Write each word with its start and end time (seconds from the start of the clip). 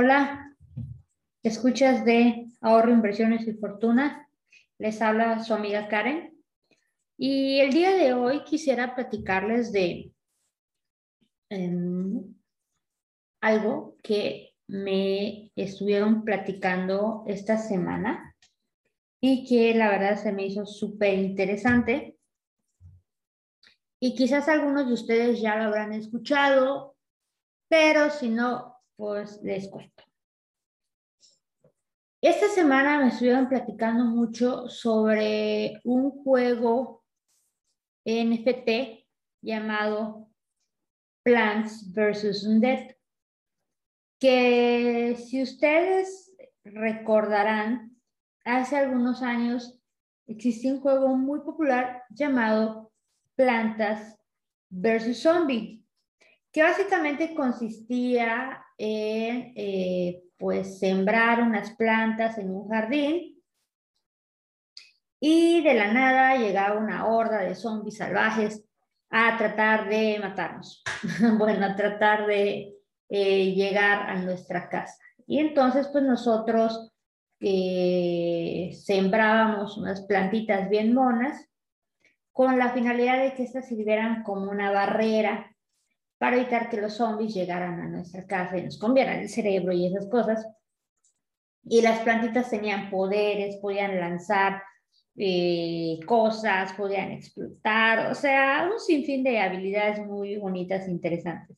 Hola, 0.00 0.56
escuchas 1.42 2.04
de 2.04 2.46
Ahorro, 2.60 2.92
Inversiones 2.92 3.48
y 3.48 3.54
Fortuna. 3.54 4.28
Les 4.78 5.02
habla 5.02 5.42
su 5.42 5.52
amiga 5.54 5.88
Karen. 5.88 6.40
Y 7.16 7.58
el 7.58 7.72
día 7.72 7.90
de 7.96 8.12
hoy 8.12 8.44
quisiera 8.44 8.94
platicarles 8.94 9.72
de 9.72 10.12
em, 11.50 12.32
algo 13.40 13.96
que 14.00 14.54
me 14.68 15.50
estuvieron 15.56 16.22
platicando 16.22 17.24
esta 17.26 17.58
semana 17.58 18.36
y 19.20 19.48
que 19.48 19.74
la 19.74 19.90
verdad 19.90 20.16
se 20.22 20.30
me 20.30 20.46
hizo 20.46 20.64
súper 20.64 21.18
interesante. 21.18 22.16
Y 23.98 24.14
quizás 24.14 24.48
algunos 24.48 24.86
de 24.86 24.94
ustedes 24.94 25.40
ya 25.40 25.56
lo 25.56 25.64
habrán 25.64 25.92
escuchado, 25.92 26.94
pero 27.68 28.10
si 28.10 28.28
no, 28.28 28.67
pues 28.98 29.40
les 29.44 29.68
cuento. 29.68 30.02
Esta 32.20 32.48
semana 32.48 32.98
me 32.98 33.08
estuvieron 33.08 33.48
platicando 33.48 34.04
mucho 34.04 34.68
sobre 34.68 35.80
un 35.84 36.10
juego 36.10 37.04
NFT 38.04 39.06
llamado 39.40 40.28
Plants 41.22 41.94
vs. 41.94 42.42
Undead, 42.44 42.96
que 44.18 45.14
si 45.16 45.42
ustedes 45.42 46.34
recordarán, 46.64 47.96
hace 48.44 48.78
algunos 48.78 49.22
años 49.22 49.80
existía 50.26 50.74
un 50.74 50.80
juego 50.80 51.16
muy 51.16 51.38
popular 51.42 52.02
llamado 52.10 52.90
Plantas 53.36 54.18
vs. 54.70 55.22
Zombie, 55.22 55.84
que 56.50 56.64
básicamente 56.64 57.32
consistía 57.36 58.64
en 58.78 59.52
eh, 59.56 60.22
pues 60.38 60.78
sembrar 60.78 61.42
unas 61.42 61.72
plantas 61.72 62.38
en 62.38 62.50
un 62.50 62.68
jardín 62.68 63.42
y 65.20 65.62
de 65.62 65.74
la 65.74 65.92
nada 65.92 66.36
llegaba 66.36 66.78
una 66.78 67.06
horda 67.06 67.40
de 67.40 67.56
zombies 67.56 67.96
salvajes 67.96 68.64
a 69.10 69.36
tratar 69.36 69.88
de 69.88 70.18
matarnos, 70.20 70.82
bueno, 71.38 71.66
a 71.66 71.74
tratar 71.74 72.26
de 72.26 72.74
eh, 73.08 73.52
llegar 73.54 74.10
a 74.10 74.16
nuestra 74.16 74.68
casa. 74.68 74.96
Y 75.26 75.40
entonces 75.40 75.88
pues 75.88 76.04
nosotros 76.04 76.92
eh, 77.40 78.70
sembrábamos 78.74 79.76
unas 79.76 80.02
plantitas 80.02 80.68
bien 80.68 80.94
monas 80.94 81.48
con 82.32 82.58
la 82.58 82.70
finalidad 82.70 83.20
de 83.22 83.34
que 83.34 83.42
estas 83.42 83.66
sirvieran 83.66 84.22
como 84.22 84.50
una 84.50 84.70
barrera 84.70 85.47
para 86.18 86.36
evitar 86.36 86.68
que 86.68 86.80
los 86.80 86.94
zombies 86.94 87.32
llegaran 87.32 87.80
a 87.80 87.88
nuestra 87.88 88.26
casa 88.26 88.58
y 88.58 88.64
nos 88.64 88.78
comieran 88.78 89.20
el 89.20 89.28
cerebro 89.28 89.72
y 89.72 89.86
esas 89.86 90.06
cosas. 90.08 90.46
Y 91.64 91.80
las 91.80 92.00
plantitas 92.00 92.50
tenían 92.50 92.90
poderes, 92.90 93.56
podían 93.56 93.98
lanzar 93.98 94.62
eh, 95.16 95.98
cosas, 96.06 96.72
podían 96.72 97.12
explotar, 97.12 98.10
o 98.10 98.14
sea, 98.14 98.68
un 98.72 98.78
sinfín 98.80 99.22
de 99.22 99.40
habilidades 99.40 100.04
muy 100.06 100.36
bonitas 100.36 100.86
e 100.86 100.90
interesantes. 100.90 101.56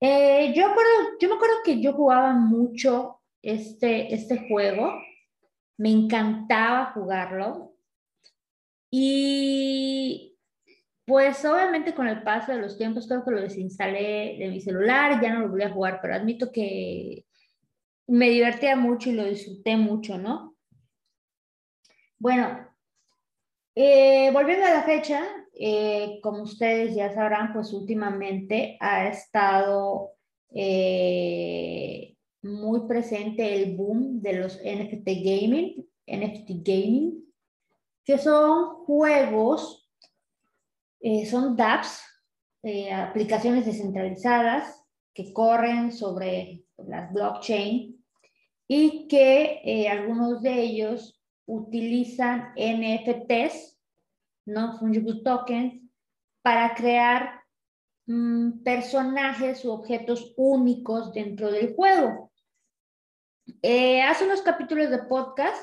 Eh, 0.00 0.52
yo, 0.54 0.74
yo 1.20 1.28
me 1.28 1.34
acuerdo 1.34 1.56
que 1.64 1.80
yo 1.80 1.92
jugaba 1.92 2.32
mucho 2.32 3.20
este, 3.42 4.14
este 4.14 4.48
juego, 4.48 4.94
me 5.76 5.90
encantaba 5.90 6.92
jugarlo 6.92 7.74
y 8.90 10.29
pues 11.10 11.44
obviamente 11.44 11.92
con 11.92 12.06
el 12.06 12.22
paso 12.22 12.52
de 12.52 12.60
los 12.60 12.78
tiempos 12.78 13.08
creo 13.08 13.24
que 13.24 13.32
lo 13.32 13.40
desinstalé 13.40 14.36
de 14.38 14.48
mi 14.48 14.60
celular, 14.60 15.20
ya 15.20 15.34
no 15.34 15.40
lo 15.40 15.48
volví 15.48 15.64
a 15.64 15.72
jugar, 15.72 15.98
pero 16.00 16.14
admito 16.14 16.52
que 16.52 17.26
me 18.06 18.30
divertía 18.30 18.76
mucho 18.76 19.10
y 19.10 19.14
lo 19.14 19.24
disfruté 19.24 19.76
mucho, 19.76 20.18
¿no? 20.18 20.54
Bueno, 22.16 22.64
eh, 23.74 24.30
volviendo 24.32 24.66
a 24.66 24.70
la 24.70 24.82
fecha, 24.84 25.26
eh, 25.52 26.20
como 26.22 26.44
ustedes 26.44 26.94
ya 26.94 27.12
sabrán, 27.12 27.52
pues 27.54 27.72
últimamente 27.72 28.76
ha 28.78 29.08
estado 29.08 30.12
eh, 30.54 32.14
muy 32.42 32.86
presente 32.86 33.60
el 33.60 33.74
boom 33.76 34.22
de 34.22 34.34
los 34.34 34.60
NFT 34.62 35.08
gaming, 35.24 35.88
NFT 36.06 36.50
gaming, 36.62 37.24
que 38.04 38.16
son 38.16 38.84
juegos 38.84 39.79
eh, 41.00 41.24
son 41.26 41.56
dApps, 41.56 42.02
eh, 42.62 42.92
aplicaciones 42.92 43.64
descentralizadas 43.64 44.84
que 45.14 45.32
corren 45.32 45.92
sobre 45.92 46.64
las 46.76 47.12
blockchain 47.12 48.04
y 48.68 49.08
que 49.08 49.62
eh, 49.64 49.88
algunos 49.88 50.42
de 50.42 50.60
ellos 50.60 51.20
utilizan 51.46 52.52
NFTs, 52.54 53.78
no 54.46 54.78
fungible 54.78 55.22
tokens, 55.24 55.82
para 56.42 56.74
crear 56.74 57.42
mm, 58.06 58.62
personajes 58.62 59.64
u 59.64 59.70
objetos 59.70 60.34
únicos 60.36 61.12
dentro 61.12 61.50
del 61.50 61.74
juego. 61.74 62.30
hace 64.06 64.24
unos 64.26 64.42
capítulos 64.42 64.90
de 64.90 65.02
podcast 65.04 65.60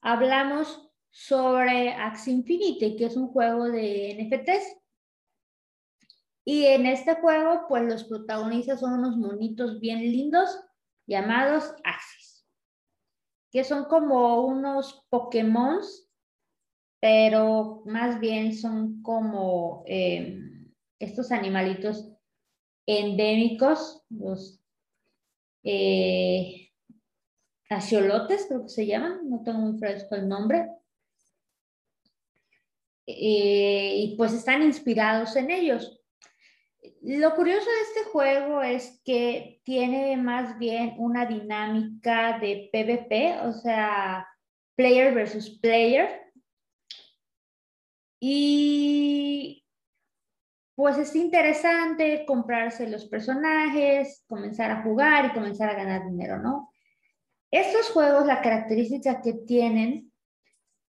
hablamos 0.00 0.81
sobre 1.12 1.90
Axie 1.92 2.32
Infinity, 2.32 2.96
que 2.96 3.04
es 3.04 3.16
un 3.16 3.28
juego 3.28 3.66
de 3.66 4.16
NFTs. 4.18 4.78
Y 6.44 6.64
en 6.64 6.86
este 6.86 7.14
juego, 7.16 7.66
pues 7.68 7.84
los 7.84 8.04
protagonistas 8.04 8.80
son 8.80 8.94
unos 8.94 9.16
monitos 9.16 9.78
bien 9.78 10.00
lindos 10.00 10.58
llamados 11.06 11.74
Axies, 11.84 12.46
que 13.52 13.62
son 13.62 13.84
como 13.84 14.46
unos 14.46 15.06
Pokémon, 15.10 15.78
pero 17.00 17.82
más 17.84 18.18
bien 18.18 18.54
son 18.56 19.02
como 19.02 19.84
em, 19.86 20.72
estos 20.98 21.30
animalitos 21.30 22.10
endémicos, 22.86 24.02
los 24.08 24.60
eh, 25.64 26.70
creo 27.68 28.62
que 28.62 28.68
se 28.68 28.86
llaman, 28.86 29.28
no 29.28 29.42
tengo 29.42 29.58
muy 29.60 29.78
fresco 29.78 30.14
el 30.14 30.28
nombre, 30.28 30.68
eh, 33.06 33.94
y 33.96 34.16
pues 34.16 34.32
están 34.32 34.62
inspirados 34.62 35.34
en 35.36 35.50
ellos. 35.50 35.98
Lo 37.02 37.34
curioso 37.34 37.68
de 37.68 37.80
este 37.82 38.10
juego 38.10 38.62
es 38.62 39.00
que 39.04 39.60
tiene 39.64 40.16
más 40.16 40.58
bien 40.58 40.94
una 40.98 41.26
dinámica 41.26 42.38
de 42.38 42.70
PvP, 42.72 43.40
o 43.46 43.52
sea, 43.52 44.26
player 44.76 45.14
versus 45.14 45.58
player. 45.58 46.32
Y 48.20 49.64
pues 50.76 50.96
es 50.98 51.14
interesante 51.16 52.24
comprarse 52.24 52.88
los 52.88 53.06
personajes, 53.06 54.24
comenzar 54.28 54.70
a 54.70 54.82
jugar 54.82 55.26
y 55.26 55.32
comenzar 55.32 55.70
a 55.70 55.74
ganar 55.74 56.08
dinero, 56.08 56.38
¿no? 56.38 56.72
Estos 57.50 57.90
juegos, 57.90 58.26
la 58.26 58.40
característica 58.40 59.20
que 59.20 59.34
tienen 59.34 60.11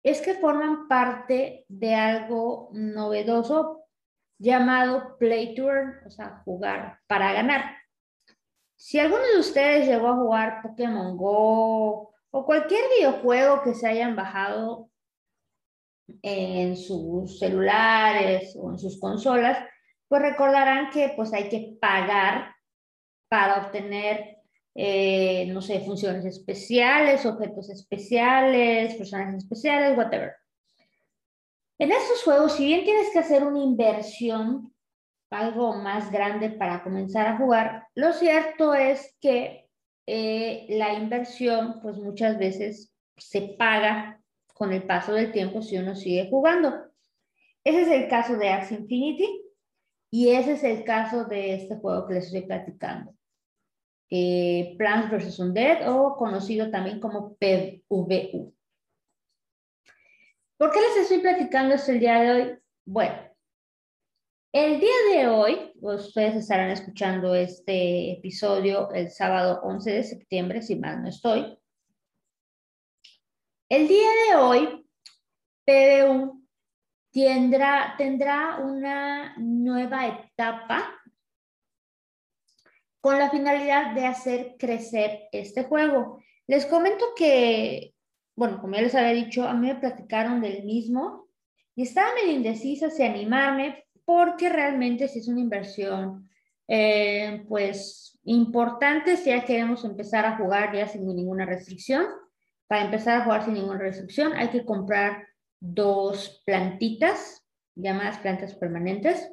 es 0.03 0.21
que 0.21 0.35
forman 0.35 0.87
parte 0.87 1.65
de 1.67 1.95
algo 1.95 2.69
novedoso 2.73 3.85
llamado 4.39 5.17
Play 5.17 5.55
Tour, 5.55 6.01
o 6.05 6.09
sea, 6.09 6.41
jugar 6.45 6.99
para 7.07 7.33
ganar. 7.33 7.77
Si 8.75 8.99
alguno 8.99 9.23
de 9.33 9.39
ustedes 9.39 9.87
llegó 9.87 10.09
a 10.09 10.15
jugar 10.15 10.61
Pokémon 10.61 11.17
Go 11.17 12.13
o 12.29 12.45
cualquier 12.45 12.81
videojuego 12.97 13.63
que 13.63 13.73
se 13.73 13.87
hayan 13.87 14.15
bajado 14.15 14.89
en 16.21 16.77
sus 16.77 17.39
celulares 17.39 18.55
o 18.59 18.71
en 18.71 18.77
sus 18.77 18.99
consolas, 18.99 19.57
pues 20.07 20.21
recordarán 20.21 20.89
que 20.91 21.13
pues 21.15 21.33
hay 21.33 21.49
que 21.49 21.77
pagar 21.81 22.55
para 23.29 23.65
obtener 23.65 24.36
eh, 24.79 25.47
no 25.47 25.59
sé, 25.59 25.79
funciones 25.79 26.23
especiales, 26.23 27.25
objetos 27.25 27.67
especiales, 27.71 28.93
personajes 28.93 29.43
especiales, 29.43 29.97
whatever. 29.97 30.35
En 31.79 31.91
estos 31.91 32.23
juegos, 32.23 32.53
si 32.53 32.65
bien 32.67 32.83
tienes 32.83 33.09
que 33.11 33.17
hacer 33.17 33.43
una 33.43 33.57
inversión, 33.57 34.71
algo 35.31 35.73
más 35.77 36.11
grande 36.11 36.51
para 36.51 36.83
comenzar 36.83 37.25
a 37.25 37.37
jugar, 37.37 37.87
lo 37.95 38.13
cierto 38.13 38.75
es 38.75 39.17
que 39.19 39.67
eh, 40.05 40.67
la 40.69 40.93
inversión, 40.93 41.79
pues 41.81 41.97
muchas 41.97 42.37
veces 42.37 42.93
se 43.17 43.55
paga 43.57 44.21
con 44.53 44.71
el 44.73 44.83
paso 44.83 45.13
del 45.13 45.31
tiempo 45.31 45.63
si 45.63 45.77
uno 45.77 45.95
sigue 45.95 46.29
jugando. 46.29 46.85
Ese 47.63 47.81
es 47.81 47.87
el 47.87 48.07
caso 48.07 48.37
de 48.37 48.49
Axie 48.49 48.77
Infinity 48.77 49.41
y 50.11 50.29
ese 50.29 50.53
es 50.53 50.63
el 50.63 50.83
caso 50.83 51.25
de 51.25 51.55
este 51.55 51.77
juego 51.77 52.05
que 52.05 52.13
les 52.13 52.25
estoy 52.25 52.43
platicando 52.43 53.16
eh, 54.09 54.75
Plants 54.77 55.11
vs. 55.11 55.39
Undead 55.39 55.89
o 55.89 56.15
conocido 56.15 56.69
también 56.69 56.99
como 56.99 57.35
PVU. 57.35 58.53
¿Por 60.57 60.71
qué 60.71 60.79
les 60.81 60.97
estoy 61.03 61.19
platicando 61.19 61.75
esto 61.75 61.91
el 61.91 61.99
día 61.99 62.19
de 62.21 62.31
hoy? 62.31 62.59
Bueno, 62.85 63.27
El 64.53 64.79
día 64.79 64.95
de 65.11 65.27
hoy, 65.27 65.73
ustedes 65.81 66.35
estarán 66.35 66.71
escuchando 66.71 67.35
este 67.35 68.13
episodio 68.13 68.89
el 68.91 69.11
sábado 69.11 69.59
11 69.61 69.91
de 69.91 70.03
septiembre, 70.03 70.61
si 70.61 70.75
mal 70.77 71.03
no 71.03 71.09
estoy. 71.09 71.59
El 73.69 73.87
día 73.87 74.09
de 74.29 74.35
hoy, 74.37 74.89
PBU 75.65 76.47
tendrá, 77.11 77.93
tendrá 77.97 78.59
una 78.59 79.35
nueva 79.37 80.07
etapa 80.07 80.97
con 83.07 83.19
la 83.19 83.29
finalidad 83.29 83.93
de 83.93 84.05
hacer 84.05 84.55
crecer 84.59 85.29
este 85.31 85.63
juego. 85.63 86.21
Les 86.45 86.65
comento 86.65 87.05
que, 87.15 87.93
bueno, 88.35 88.59
como 88.59 88.75
ya 88.75 88.81
les 88.81 88.95
había 88.95 89.13
dicho, 89.13 89.47
a 89.47 89.53
mí 89.53 89.65
me 89.65 89.75
platicaron 89.75 90.41
del 90.41 90.65
mismo 90.65 91.29
y 91.73 91.83
estaba 91.83 92.13
medio 92.15 92.33
indecisa 92.33 92.89
si 92.89 93.03
animarme 93.03 93.85
porque 94.03 94.49
realmente 94.49 95.07
si 95.07 95.19
es 95.19 95.29
una 95.29 95.39
inversión, 95.39 96.29
eh, 96.67 97.45
pues 97.47 98.19
importante 98.25 99.15
si 99.15 99.29
ya 99.29 99.45
queremos 99.45 99.85
empezar 99.85 100.25
a 100.25 100.35
jugar 100.35 100.75
ya 100.75 100.85
sin 100.89 101.07
ninguna 101.07 101.45
restricción. 101.45 102.07
Para 102.67 102.83
empezar 102.83 103.21
a 103.21 103.23
jugar 103.23 103.45
sin 103.45 103.53
ninguna 103.53 103.79
restricción 103.79 104.33
hay 104.33 104.49
que 104.49 104.65
comprar 104.65 105.25
dos 105.61 106.43
plantitas 106.45 107.41
llamadas 107.73 108.17
plantas 108.17 108.53
permanentes. 108.53 109.31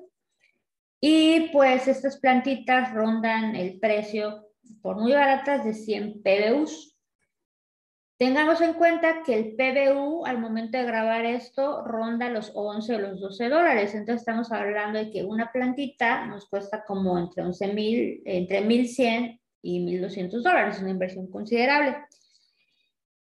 Y 1.07 1.51
pues 1.53 1.87
estas 1.87 2.17
plantitas 2.17 2.95
rondan 2.95 3.55
el 3.57 3.79
precio 3.79 4.49
por 4.81 4.97
muy 4.97 5.13
baratas 5.13 5.63
de 5.63 5.75
100 5.75 6.23
PBUs. 6.23 6.97
Tengamos 8.17 8.63
en 8.63 8.73
cuenta 8.73 9.23
que 9.23 9.35
el 9.35 9.55
PBU 9.55 10.25
al 10.25 10.39
momento 10.39 10.79
de 10.79 10.85
grabar 10.85 11.27
esto 11.27 11.85
ronda 11.85 12.31
los 12.31 12.53
11 12.55 12.95
o 12.95 12.99
los 13.01 13.21
12 13.21 13.51
dólares. 13.51 13.95
Entonces 13.95 14.23
estamos 14.23 14.51
hablando 14.51 14.99
de 14.99 15.11
que 15.11 15.23
una 15.25 15.53
plantita 15.53 16.25
nos 16.25 16.49
cuesta 16.49 16.85
como 16.87 17.19
entre 17.19 17.43
11 17.43 17.75
mil, 17.75 18.23
entre 18.25 18.63
1100 18.63 19.39
y 19.61 19.81
1200 19.81 20.43
dólares, 20.43 20.81
una 20.81 20.89
inversión 20.89 21.31
considerable. 21.31 21.99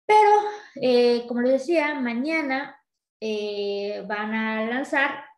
Pero, 0.06 0.32
eh, 0.82 1.24
como 1.30 1.44
les 1.44 1.54
decía, 1.54 1.94
mañana 1.94 2.76
eh, 3.22 4.04
van 4.06 4.34
a 4.34 4.66
lanzar 4.66 5.29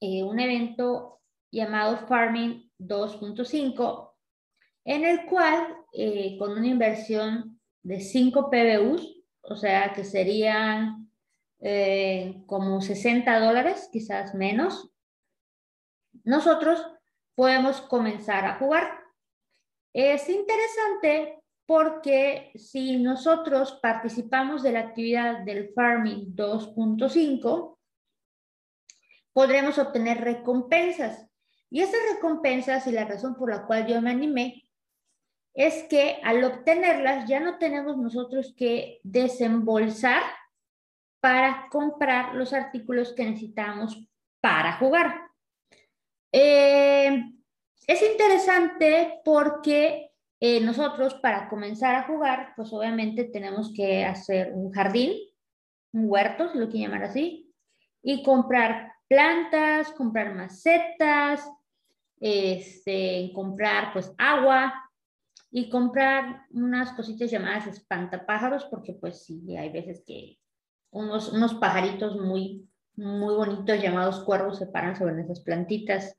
eh, 0.00 0.22
un 0.22 0.40
evento 0.40 1.20
llamado 1.50 2.06
Farming 2.06 2.70
2.5, 2.78 4.12
en 4.84 5.04
el 5.04 5.24
cual, 5.26 5.76
con 6.38 6.52
una 6.52 6.66
inversión 6.66 7.60
de 7.82 8.00
5 8.00 8.50
PBUs, 8.50 9.22
o 9.42 9.56
sea 9.56 9.92
que 9.92 10.04
serían 10.04 11.10
eh, 11.60 12.42
como 12.46 12.80
60 12.80 13.40
dólares, 13.40 13.88
quizás 13.92 14.34
menos, 14.34 14.90
nosotros 16.24 16.86
podemos 17.34 17.80
comenzar 17.80 18.44
a 18.44 18.58
jugar. 18.58 19.00
Es 19.94 20.28
interesante 20.28 21.38
porque 21.66 22.52
si 22.56 22.96
nosotros 22.96 23.78
participamos 23.82 24.62
de 24.62 24.72
la 24.72 24.80
actividad 24.80 25.40
del 25.44 25.72
Farming 25.72 26.34
2.5, 26.34 27.78
podremos 29.34 29.78
obtener 29.78 30.22
recompensas. 30.22 31.28
Y 31.68 31.82
esas 31.82 32.00
recompensas 32.14 32.86
y 32.86 32.92
la 32.92 33.04
razón 33.04 33.34
por 33.34 33.50
la 33.50 33.66
cual 33.66 33.86
yo 33.86 34.00
me 34.00 34.10
animé 34.10 34.62
es 35.52 35.84
que 35.84 36.18
al 36.22 36.42
obtenerlas 36.42 37.28
ya 37.28 37.40
no 37.40 37.58
tenemos 37.58 37.96
nosotros 37.96 38.54
que 38.56 39.00
desembolsar 39.02 40.22
para 41.20 41.68
comprar 41.70 42.34
los 42.34 42.52
artículos 42.52 43.12
que 43.12 43.24
necesitamos 43.24 44.08
para 44.40 44.74
jugar. 44.78 45.22
Eh, 46.32 47.24
es 47.86 48.02
interesante 48.02 49.20
porque 49.24 50.10
eh, 50.40 50.60
nosotros 50.60 51.14
para 51.14 51.48
comenzar 51.48 51.94
a 51.94 52.02
jugar, 52.04 52.52
pues 52.56 52.72
obviamente 52.72 53.24
tenemos 53.24 53.72
que 53.72 54.04
hacer 54.04 54.52
un 54.52 54.70
jardín, 54.72 55.12
un 55.92 56.10
huerto, 56.10 56.50
si 56.50 56.58
lo 56.58 56.68
quieren 56.68 56.90
llamar 56.90 57.08
así, 57.08 57.54
y 58.02 58.22
comprar 58.22 58.93
plantas, 59.14 59.92
comprar 59.92 60.34
macetas, 60.34 61.48
este, 62.18 63.30
comprar 63.32 63.92
pues 63.92 64.12
agua, 64.18 64.84
y 65.56 65.70
comprar 65.70 66.46
unas 66.50 66.90
cositas 66.94 67.30
llamadas 67.30 67.68
espantapájaros, 67.68 68.64
porque 68.64 68.92
pues 68.92 69.24
sí, 69.24 69.56
hay 69.56 69.70
veces 69.70 70.02
que 70.04 70.36
unos, 70.90 71.32
unos 71.32 71.54
pajaritos 71.54 72.16
muy, 72.16 72.68
muy 72.96 73.34
bonitos 73.36 73.80
llamados 73.80 74.24
cuervos 74.24 74.58
se 74.58 74.66
paran 74.66 74.96
sobre 74.96 75.22
esas 75.22 75.42
plantitas 75.42 76.18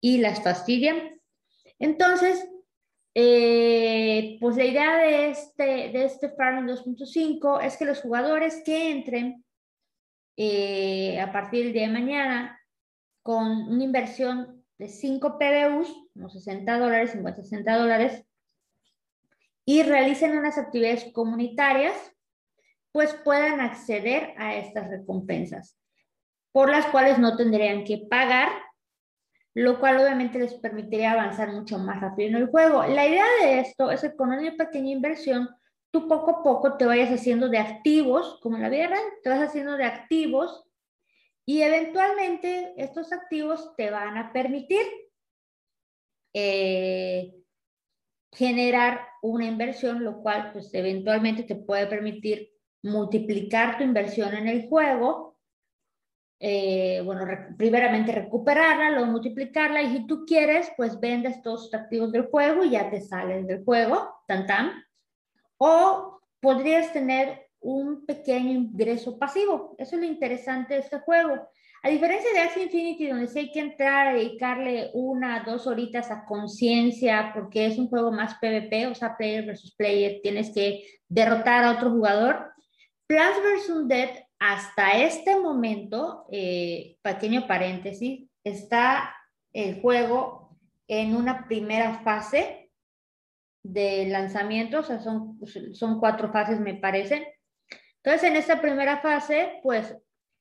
y 0.00 0.18
las 0.18 0.40
fastidian. 0.40 1.20
Entonces, 1.80 2.48
eh, 3.16 4.38
pues 4.40 4.56
la 4.56 4.64
idea 4.66 4.98
de 4.98 5.30
este, 5.30 5.64
de 5.64 6.04
este 6.04 6.28
Farming 6.28 6.72
2.5 6.72 7.60
es 7.60 7.76
que 7.76 7.86
los 7.86 8.02
jugadores 8.02 8.62
que 8.64 8.92
entren 8.92 9.43
eh, 10.36 11.20
a 11.20 11.32
partir 11.32 11.64
del 11.64 11.72
día 11.72 11.86
de 11.86 11.92
mañana 11.92 12.60
con 13.22 13.46
una 13.68 13.84
inversión 13.84 14.64
de 14.78 14.88
5 14.88 15.38
PBUs, 15.38 16.08
unos 16.14 16.32
60 16.32 16.78
dólares, 16.78 17.12
50, 17.12 17.42
60 17.42 17.76
dólares, 17.76 18.26
y 19.64 19.82
realicen 19.82 20.36
unas 20.36 20.58
actividades 20.58 21.10
comunitarias, 21.12 21.94
pues 22.92 23.14
puedan 23.24 23.60
acceder 23.60 24.34
a 24.36 24.54
estas 24.56 24.88
recompensas, 24.88 25.76
por 26.52 26.70
las 26.70 26.86
cuales 26.86 27.18
no 27.18 27.36
tendrían 27.36 27.84
que 27.84 28.06
pagar, 28.10 28.48
lo 29.54 29.80
cual 29.80 29.98
obviamente 29.98 30.38
les 30.38 30.54
permitiría 30.54 31.12
avanzar 31.12 31.52
mucho 31.52 31.78
más 31.78 32.00
rápido 32.00 32.28
en 32.28 32.36
el 32.36 32.48
juego. 32.48 32.84
La 32.84 33.06
idea 33.06 33.24
de 33.42 33.60
esto 33.60 33.90
es 33.90 34.00
que 34.02 34.14
con 34.14 34.32
una 34.32 34.56
pequeña 34.56 34.90
inversión, 34.90 35.48
tú 35.94 36.08
poco 36.08 36.30
a 36.32 36.42
poco 36.42 36.76
te 36.76 36.86
vayas 36.86 37.12
haciendo 37.12 37.48
de 37.48 37.58
activos, 37.58 38.40
como 38.42 38.56
en 38.56 38.62
la 38.62 38.68
vida 38.68 38.88
real, 38.88 39.04
te 39.22 39.30
vas 39.30 39.40
haciendo 39.40 39.76
de 39.76 39.84
activos 39.84 40.64
y 41.46 41.62
eventualmente 41.62 42.74
estos 42.76 43.12
activos 43.12 43.76
te 43.76 43.92
van 43.92 44.18
a 44.18 44.32
permitir 44.32 44.82
eh, 46.34 47.32
generar 48.32 49.06
una 49.22 49.46
inversión, 49.46 50.02
lo 50.02 50.20
cual 50.20 50.50
pues 50.52 50.74
eventualmente 50.74 51.44
te 51.44 51.54
puede 51.54 51.86
permitir 51.86 52.50
multiplicar 52.82 53.78
tu 53.78 53.84
inversión 53.84 54.34
en 54.34 54.48
el 54.48 54.68
juego, 54.68 55.38
eh, 56.40 57.02
bueno, 57.04 57.24
primeramente 57.56 58.10
recuperarla, 58.10 58.90
luego 58.90 59.12
multiplicarla 59.12 59.80
y 59.82 59.92
si 59.96 60.06
tú 60.08 60.24
quieres, 60.26 60.72
pues 60.76 60.98
vendes 60.98 61.40
todos 61.40 61.70
los 61.70 61.74
activos 61.74 62.10
del 62.10 62.26
juego 62.26 62.64
y 62.64 62.70
ya 62.70 62.90
te 62.90 63.00
sales 63.00 63.46
del 63.46 63.62
juego, 63.62 64.24
tan 64.26 64.44
tan. 64.44 64.84
O 65.58 66.20
podrías 66.40 66.92
tener 66.92 67.48
un 67.60 68.04
pequeño 68.04 68.52
ingreso 68.52 69.18
pasivo. 69.18 69.74
Eso 69.78 69.96
es 69.96 70.02
lo 70.02 70.06
interesante 70.06 70.74
de 70.74 70.80
este 70.80 70.98
juego. 71.00 71.48
A 71.82 71.88
diferencia 71.88 72.32
de 72.32 72.40
Axie 72.40 72.64
Infinity, 72.64 73.08
donde 73.08 73.26
sí 73.26 73.40
hay 73.40 73.52
que 73.52 73.60
entrar 73.60 74.08
a 74.08 74.14
dedicarle 74.14 74.90
una, 74.94 75.44
dos 75.44 75.66
horitas 75.66 76.10
a 76.10 76.24
conciencia, 76.24 77.30
porque 77.34 77.66
es 77.66 77.78
un 77.78 77.88
juego 77.88 78.10
más 78.10 78.36
PvP, 78.36 78.86
o 78.86 78.94
sea, 78.94 79.16
player 79.16 79.44
versus 79.44 79.74
player, 79.74 80.20
tienes 80.22 80.50
que 80.54 80.82
derrotar 81.08 81.64
a 81.64 81.72
otro 81.72 81.90
jugador. 81.90 82.52
Plants 83.06 83.38
vs. 83.68 83.88
Dead, 83.88 84.10
hasta 84.38 84.98
este 84.98 85.38
momento, 85.38 86.26
eh, 86.30 86.96
pequeño 87.02 87.46
paréntesis, 87.46 88.30
está 88.42 89.14
el 89.52 89.80
juego 89.80 90.56
en 90.88 91.14
una 91.14 91.46
primera 91.46 92.00
fase 92.02 92.63
de 93.64 94.06
lanzamiento, 94.06 94.80
o 94.80 94.82
sea, 94.82 95.00
son, 95.00 95.40
son 95.72 95.98
cuatro 95.98 96.30
fases, 96.30 96.60
me 96.60 96.74
parece. 96.74 97.38
Entonces, 97.96 98.30
en 98.30 98.36
esta 98.36 98.60
primera 98.60 98.98
fase, 98.98 99.58
pues 99.62 99.96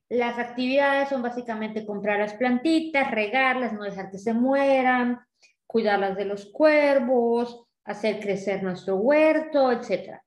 las 0.10 0.38
actividades 0.38 1.10
son 1.10 1.22
básicamente 1.22 1.86
comprar 1.86 2.20
las 2.20 2.34
plantitas, 2.34 3.10
regarlas, 3.10 3.74
no 3.74 3.84
dejar 3.84 4.12
que 4.12 4.18
se 4.18 4.34
mueran, 4.34 5.22
cuidarlas 5.65 6.18
de 6.18 6.25
los 6.25 6.51
cuervos, 6.51 7.65
hacer 7.86 8.20
crecer 8.20 8.62
nuestro 8.62 8.98
huerto, 8.98 9.72
etc. 9.72 10.20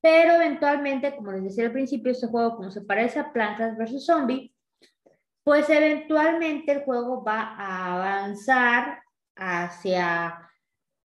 Pero 0.00 0.34
eventualmente, 0.34 1.14
como 1.16 1.32
les 1.32 1.44
decía 1.44 1.64
al 1.64 1.72
principio, 1.72 2.10
este 2.10 2.26
juego, 2.26 2.56
como 2.56 2.70
se 2.70 2.82
parece 2.82 3.20
a 3.20 3.32
Plantas 3.32 3.76
versus 3.78 4.04
Zombie, 4.04 4.52
pues 5.44 5.70
eventualmente 5.70 6.72
el 6.72 6.82
juego 6.82 7.22
va 7.22 7.54
a 7.56 7.94
avanzar 7.94 9.02
hacia 9.36 10.43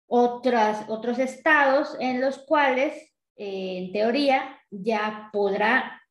otras, 0.08 0.86
otros 0.88 1.20
estados 1.20 1.96
en 2.00 2.22
los 2.22 2.40
cuales, 2.40 2.94
eh, 3.38 3.78
en 3.80 3.92
teoría, 3.92 4.60
ya 4.70 5.30
podrá 5.32 6.02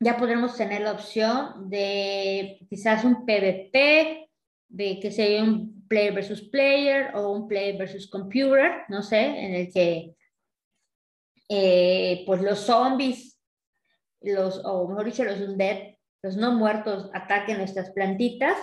ya 0.00 0.18
podremos 0.18 0.56
tener 0.56 0.82
la 0.82 0.92
opción 0.92 1.70
de 1.70 2.58
quizás 2.68 3.04
un 3.04 3.24
PvP, 3.24 4.28
de 4.68 5.00
que 5.00 5.10
sea 5.10 5.42
un 5.42 5.86
player 5.88 6.12
versus 6.12 6.42
player 6.42 7.14
o 7.14 7.30
un 7.30 7.48
player 7.48 7.78
versus 7.78 8.10
computer, 8.10 8.82
no 8.88 9.02
sé, 9.02 9.24
en 9.24 9.54
el 9.54 9.72
que 9.72 10.14
eh, 11.48 12.22
pues 12.26 12.42
los 12.42 12.60
zombies, 12.60 13.40
los, 14.20 14.60
o 14.64 14.88
mejor 14.88 15.06
dicho, 15.06 15.24
los 15.24 15.40
undead, 15.40 15.94
los 16.22 16.36
no 16.36 16.52
muertos 16.52 17.10
ataquen 17.14 17.58
nuestras 17.58 17.90
plantitas 17.92 18.56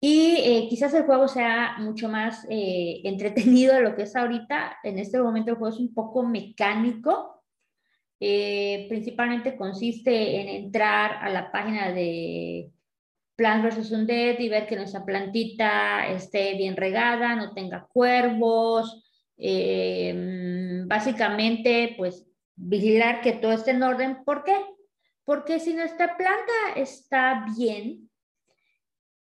y 0.00 0.36
eh, 0.36 0.66
quizás 0.68 0.92
el 0.94 1.04
juego 1.04 1.26
sea 1.26 1.76
mucho 1.78 2.08
más 2.08 2.46
eh, 2.50 3.00
entretenido 3.04 3.74
de 3.74 3.82
lo 3.82 3.96
que 3.96 4.02
es 4.02 4.14
ahorita. 4.14 4.78
En 4.82 4.98
este 4.98 5.20
momento 5.20 5.50
el 5.50 5.56
juego 5.56 5.74
es 5.74 5.80
un 5.80 5.94
poco 5.94 6.22
mecánico. 6.22 7.42
Eh, 8.20 8.86
principalmente 8.88 9.56
consiste 9.56 10.40
en 10.40 10.48
entrar 10.48 11.18
a 11.22 11.28
la 11.28 11.50
página 11.50 11.92
de 11.92 12.70
Plants 13.36 13.76
vs. 13.76 13.90
Undead 13.92 14.38
y 14.38 14.48
ver 14.48 14.66
que 14.66 14.76
nuestra 14.76 15.04
plantita 15.04 16.08
esté 16.08 16.54
bien 16.56 16.76
regada, 16.76 17.34
no 17.34 17.52
tenga 17.52 17.86
cuervos. 17.86 19.02
básicamente, 20.86 21.94
pues 21.98 22.26
vigilar 22.54 23.20
que 23.20 23.32
todo 23.32 23.52
esté 23.52 23.72
en 23.72 23.82
orden. 23.82 24.24
¿Por 24.24 24.44
qué? 24.44 24.56
Porque 25.24 25.58
si 25.58 25.74
nuestra 25.74 26.16
planta 26.16 26.52
está 26.76 27.44
bien, 27.56 28.08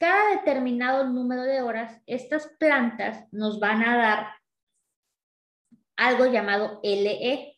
cada 0.04 0.36
determinado 0.36 1.08
número 1.08 1.44
de 1.44 1.62
horas, 1.62 1.98
estas 2.04 2.46
plantas 2.58 3.26
nos 3.32 3.58
van 3.58 3.82
a 3.82 3.96
dar 3.96 4.26
algo 5.96 6.26
llamado 6.26 6.78
LE, 6.82 7.56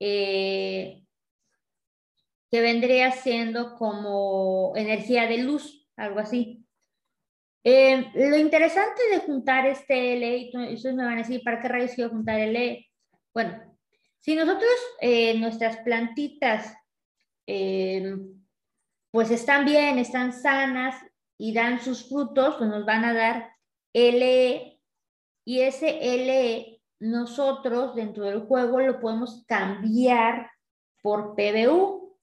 eh, 0.00 1.02
que 2.50 2.60
vendría 2.62 3.12
siendo 3.12 3.74
como 3.74 4.72
energía 4.74 5.26
de 5.26 5.36
luz, 5.42 5.86
algo 5.98 6.18
así. 6.18 6.64
Eh, 7.62 8.10
lo 8.14 8.38
interesante 8.38 9.02
de 9.10 9.18
juntar 9.18 9.66
este 9.66 10.16
LE, 10.16 10.50
y 10.50 10.74
ustedes 10.76 10.94
me 10.94 11.04
van 11.04 11.18
a 11.18 11.22
decir, 11.22 11.42
¿para 11.44 11.60
qué 11.60 11.68
rayos 11.68 11.92
quiero 11.94 12.08
juntar 12.08 12.40
LE? 12.40 12.86
Bueno, 13.34 13.76
si 14.20 14.34
nosotros, 14.34 14.72
eh, 15.02 15.38
nuestras 15.38 15.76
plantitas, 15.78 16.74
pues 19.16 19.30
están 19.30 19.64
bien, 19.64 19.98
están 19.98 20.30
sanas 20.34 20.94
y 21.38 21.54
dan 21.54 21.80
sus 21.80 22.06
frutos, 22.06 22.56
pues 22.58 22.68
nos 22.68 22.84
van 22.84 23.02
a 23.02 23.14
dar 23.14 23.50
LE 23.94 24.78
y 25.42 25.60
ese 25.60 26.18
LE 26.18 26.82
nosotros 27.00 27.94
dentro 27.94 28.26
del 28.26 28.40
juego 28.40 28.78
lo 28.80 29.00
podemos 29.00 29.42
cambiar 29.46 30.50
por 31.02 31.34
PBU 31.34 32.14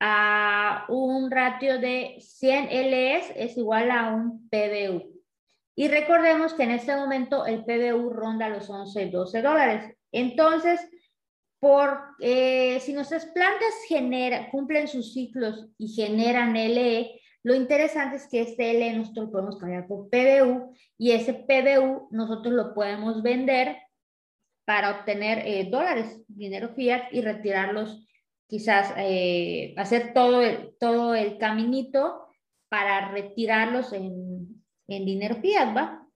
a 0.00 0.86
un 0.88 1.30
ratio 1.30 1.78
de 1.78 2.16
100 2.18 2.68
LEs 2.70 3.30
es 3.36 3.58
igual 3.58 3.90
a 3.90 4.14
un 4.14 4.48
PBU. 4.48 5.22
Y 5.76 5.88
recordemos 5.88 6.54
que 6.54 6.62
en 6.62 6.70
este 6.70 6.96
momento 6.96 7.44
el 7.44 7.66
PBU 7.66 8.08
ronda 8.08 8.48
los 8.48 8.70
11, 8.70 9.10
12 9.10 9.42
dólares. 9.42 9.94
Entonces, 10.10 10.80
por, 11.64 11.98
eh, 12.20 12.78
si 12.80 12.92
nuestras 12.92 13.24
plantas 13.24 13.72
genera, 13.88 14.50
cumplen 14.50 14.86
sus 14.86 15.14
ciclos 15.14 15.66
y 15.78 15.88
generan 15.88 16.52
LE, 16.52 17.22
lo 17.42 17.54
interesante 17.54 18.16
es 18.16 18.28
que 18.28 18.42
este 18.42 18.74
LE 18.74 18.92
nosotros 18.92 19.24
lo 19.24 19.32
podemos 19.32 19.56
cambiar 19.56 19.86
por 19.86 20.10
PBU 20.10 20.76
y 20.98 21.12
ese 21.12 21.32
PBU 21.32 22.08
nosotros 22.10 22.52
lo 22.52 22.74
podemos 22.74 23.22
vender 23.22 23.78
para 24.66 24.90
obtener 24.90 25.38
eh, 25.46 25.66
dólares, 25.70 26.22
dinero 26.28 26.68
fiat 26.74 27.04
y 27.12 27.22
retirarlos, 27.22 28.06
quizás 28.46 28.92
eh, 28.98 29.72
hacer 29.78 30.12
todo 30.12 30.42
el, 30.42 30.76
todo 30.78 31.14
el 31.14 31.38
caminito 31.38 32.26
para 32.68 33.10
retirarlos 33.10 33.94
en, 33.94 34.62
en 34.86 35.06
dinero 35.06 35.36
fiat, 35.36 35.74
¿va? 35.74 36.06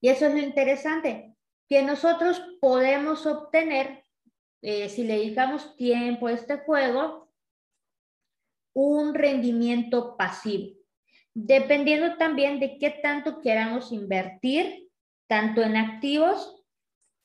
Y 0.00 0.08
eso 0.08 0.28
es 0.28 0.32
lo 0.32 0.40
interesante, 0.40 1.36
que 1.68 1.82
nosotros 1.82 2.42
podemos 2.58 3.26
obtener 3.26 4.03
eh, 4.66 4.88
si 4.88 5.04
le 5.04 5.18
dedicamos 5.18 5.76
tiempo 5.76 6.26
a 6.26 6.32
este 6.32 6.56
juego, 6.56 7.30
un 8.72 9.14
rendimiento 9.14 10.16
pasivo, 10.16 10.74
dependiendo 11.34 12.16
también 12.16 12.58
de 12.60 12.78
qué 12.78 12.88
tanto 13.02 13.42
queramos 13.42 13.92
invertir, 13.92 14.88
tanto 15.26 15.60
en 15.60 15.76
activos 15.76 16.64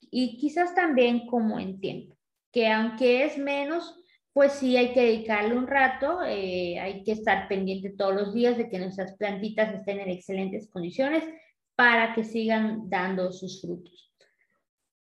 y 0.02 0.38
quizás 0.38 0.76
también 0.76 1.28
como 1.28 1.60
en 1.60 1.80
tiempo, 1.80 2.18
que 2.52 2.68
aunque 2.68 3.24
es 3.24 3.38
menos, 3.38 3.96
pues 4.34 4.52
sí 4.52 4.76
hay 4.76 4.92
que 4.92 5.02
dedicarle 5.02 5.58
un 5.58 5.68
rato, 5.68 6.22
eh, 6.26 6.78
hay 6.78 7.04
que 7.06 7.14
estar 7.14 7.48
pendiente 7.48 7.92
todos 7.92 8.14
los 8.14 8.34
días 8.34 8.58
de 8.58 8.70
que 8.70 8.80
nuestras 8.80 9.16
plantitas 9.16 9.74
estén 9.74 10.02
en 10.02 10.10
excelentes 10.10 10.70
condiciones 10.70 11.24
para 11.78 12.14
que 12.14 12.26
sigan 12.26 12.90
dando 12.90 13.32
sus 13.32 13.62
frutos. 13.62 14.14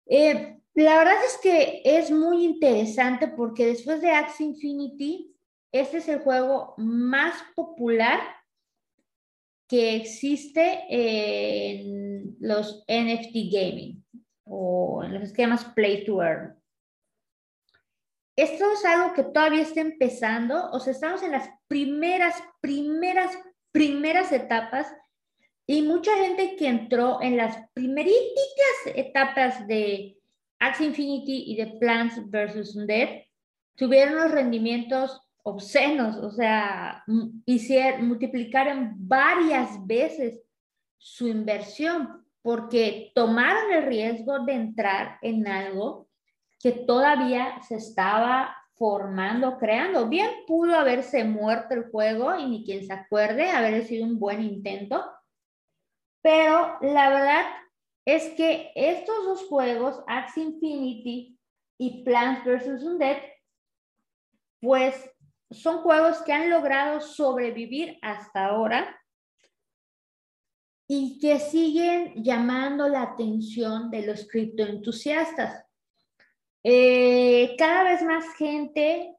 Eh, 0.08 0.58
la 0.84 0.98
verdad 0.98 1.16
es 1.26 1.38
que 1.42 1.82
es 1.86 2.12
muy 2.12 2.44
interesante 2.44 3.30
porque 3.30 3.68
después 3.68 4.02
de 4.02 4.12
Axie 4.12 4.48
Infinity, 4.48 5.34
este 5.72 5.98
es 5.98 6.08
el 6.10 6.20
juego 6.20 6.74
más 6.78 7.34
popular 7.56 8.20
que 9.68 9.96
existe 9.96 10.84
en 10.90 12.36
los 12.40 12.84
NFT 12.88 13.52
gaming 13.52 14.06
o 14.44 15.02
en 15.04 15.14
los 15.14 15.24
esquemas 15.24 15.66
Play 15.66 16.06
to 16.06 16.22
Earn. 16.22 16.62
Esto 18.38 18.66
es 18.74 18.84
algo 18.84 19.14
que 19.14 19.24
todavía 19.24 19.62
está 19.62 19.80
empezando, 19.80 20.70
o 20.72 20.80
sea, 20.82 20.92
estamos 20.92 21.24
en 21.24 21.32
las 21.32 21.50
primeras, 21.68 22.36
primeras, 22.60 23.32
primeras 23.72 24.32
etapas 24.34 24.94
y 25.66 25.82
mucha 25.82 26.16
gente 26.18 26.58
que 26.58 26.68
entró 26.68 27.22
en 27.22 27.38
las 27.38 27.70
primeritas 27.74 28.20
etapas 28.94 29.66
de 29.68 30.18
Axie 30.66 30.88
Infinity 30.88 31.44
y 31.48 31.56
de 31.56 31.68
Plants 31.80 32.20
vs. 32.30 32.76
Undead 32.76 33.24
tuvieron 33.76 34.16
los 34.16 34.32
rendimientos 34.32 35.22
obscenos, 35.44 36.18
o 36.18 36.32
sea, 36.32 37.04
hicieron, 37.46 38.08
multiplicaron 38.08 38.94
varias 38.98 39.86
veces 39.86 40.42
su 40.98 41.28
inversión 41.28 42.26
porque 42.42 43.12
tomaron 43.14 43.72
el 43.72 43.84
riesgo 43.84 44.40
de 44.40 44.54
entrar 44.54 45.20
en 45.22 45.48
algo 45.48 46.08
que 46.60 46.72
todavía 46.72 47.62
se 47.68 47.76
estaba 47.76 48.56
formando, 48.74 49.58
creando. 49.58 50.08
Bien 50.08 50.30
pudo 50.48 50.76
haberse 50.76 51.24
muerto 51.24 51.76
el 51.76 51.92
juego 51.92 52.38
y 52.38 52.46
ni 52.48 52.66
quien 52.66 52.86
se 52.86 52.94
acuerde, 52.94 53.52
haber 53.52 53.84
sido 53.84 54.06
un 54.06 54.20
buen 54.20 54.42
intento, 54.42 55.06
pero 56.22 56.78
la 56.82 57.10
verdad 57.10 57.46
es 58.06 58.30
que 58.36 58.72
estos 58.76 59.26
dos 59.26 59.48
juegos, 59.48 60.04
Axie 60.08 60.44
Infinity 60.44 61.40
y 61.80 62.04
Plants 62.04 62.46
vs. 62.46 62.84
Undead, 62.84 63.18
pues 64.62 65.10
son 65.50 65.80
juegos 65.80 66.22
que 66.22 66.34
han 66.34 66.50
logrado 66.50 67.02
sobrevivir 67.02 67.98
hasta 68.02 68.46
ahora 68.46 69.00
y 70.88 71.20
que 71.20 71.40
siguen 71.40 72.24
llamando 72.24 72.88
la 72.88 73.02
atención 73.02 73.90
de 73.90 74.06
los 74.06 74.28
criptoentusiastas. 74.28 75.66
Eh, 76.64 77.56
cada 77.58 77.84
vez 77.84 78.04
más 78.04 78.36
gente 78.38 79.16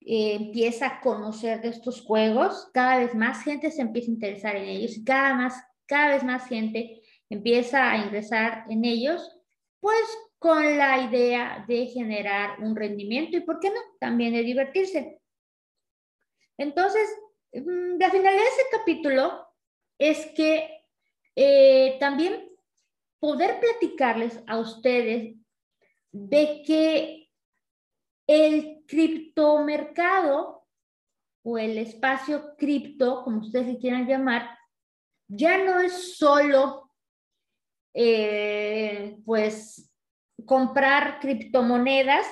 eh, 0.00 0.34
empieza 0.34 0.86
a 0.86 1.00
conocer 1.00 1.62
de 1.62 1.68
estos 1.68 2.02
juegos, 2.02 2.70
cada 2.72 2.98
vez 2.98 3.14
más 3.14 3.42
gente 3.42 3.70
se 3.70 3.82
empieza 3.82 4.10
a 4.10 4.14
interesar 4.14 4.56
en 4.56 4.64
ellos 4.64 4.98
cada, 5.04 5.50
cada 5.86 6.14
vez 6.14 6.24
más 6.24 6.46
gente 6.46 7.02
empieza 7.30 7.90
a 7.90 7.98
ingresar 7.98 8.64
en 8.68 8.84
ellos, 8.84 9.38
pues 9.80 10.02
con 10.38 10.78
la 10.78 11.02
idea 11.02 11.64
de 11.66 11.86
generar 11.86 12.60
un 12.62 12.76
rendimiento 12.76 13.36
y, 13.36 13.40
¿por 13.40 13.58
qué 13.58 13.70
no? 13.70 13.80
También 13.98 14.34
de 14.34 14.42
divertirse. 14.42 15.20
Entonces, 16.58 17.08
mm, 17.52 17.98
la 17.98 18.10
finalidad 18.10 18.42
de 18.42 18.48
ese 18.48 18.62
capítulo 18.70 19.46
es 19.98 20.26
que 20.36 20.84
eh, 21.34 21.96
también 21.98 22.48
poder 23.18 23.60
platicarles 23.60 24.42
a 24.46 24.58
ustedes 24.58 25.36
de 26.12 26.62
que 26.66 27.30
el 28.26 28.84
criptomercado 28.86 30.66
o 31.42 31.58
el 31.58 31.78
espacio 31.78 32.56
cripto, 32.56 33.22
como 33.22 33.40
ustedes 33.40 33.78
quieran 33.78 34.06
llamar, 34.06 34.58
ya 35.28 35.62
no 35.64 35.80
es 35.80 36.16
solo 36.16 36.85
eh, 37.98 39.16
pues 39.24 39.90
comprar 40.44 41.18
criptomonedas 41.18 42.26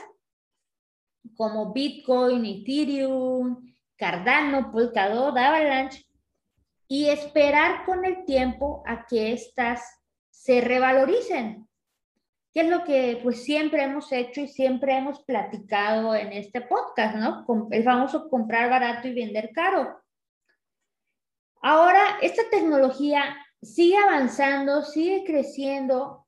como 1.38 1.72
Bitcoin, 1.72 2.44
Ethereum, 2.44 3.74
Cardano, 3.96 4.70
Polkadot, 4.70 5.34
Avalanche 5.34 6.04
y 6.86 7.08
esperar 7.08 7.86
con 7.86 8.04
el 8.04 8.26
tiempo 8.26 8.82
a 8.86 9.06
que 9.06 9.32
éstas 9.32 9.80
se 10.28 10.60
revaloricen, 10.60 11.66
que 12.52 12.60
es 12.60 12.68
lo 12.68 12.84
que 12.84 13.20
pues 13.22 13.42
siempre 13.42 13.84
hemos 13.84 14.12
hecho 14.12 14.42
y 14.42 14.48
siempre 14.48 14.94
hemos 14.98 15.24
platicado 15.24 16.14
en 16.14 16.34
este 16.34 16.60
podcast, 16.60 17.16
¿no? 17.16 17.46
El 17.70 17.82
famoso 17.84 18.28
comprar 18.28 18.68
barato 18.68 19.08
y 19.08 19.14
vender 19.14 19.50
caro. 19.54 19.98
Ahora, 21.62 22.18
esta 22.20 22.42
tecnología 22.50 23.34
sigue 23.64 23.96
avanzando, 23.96 24.82
sigue 24.82 25.24
creciendo 25.24 26.26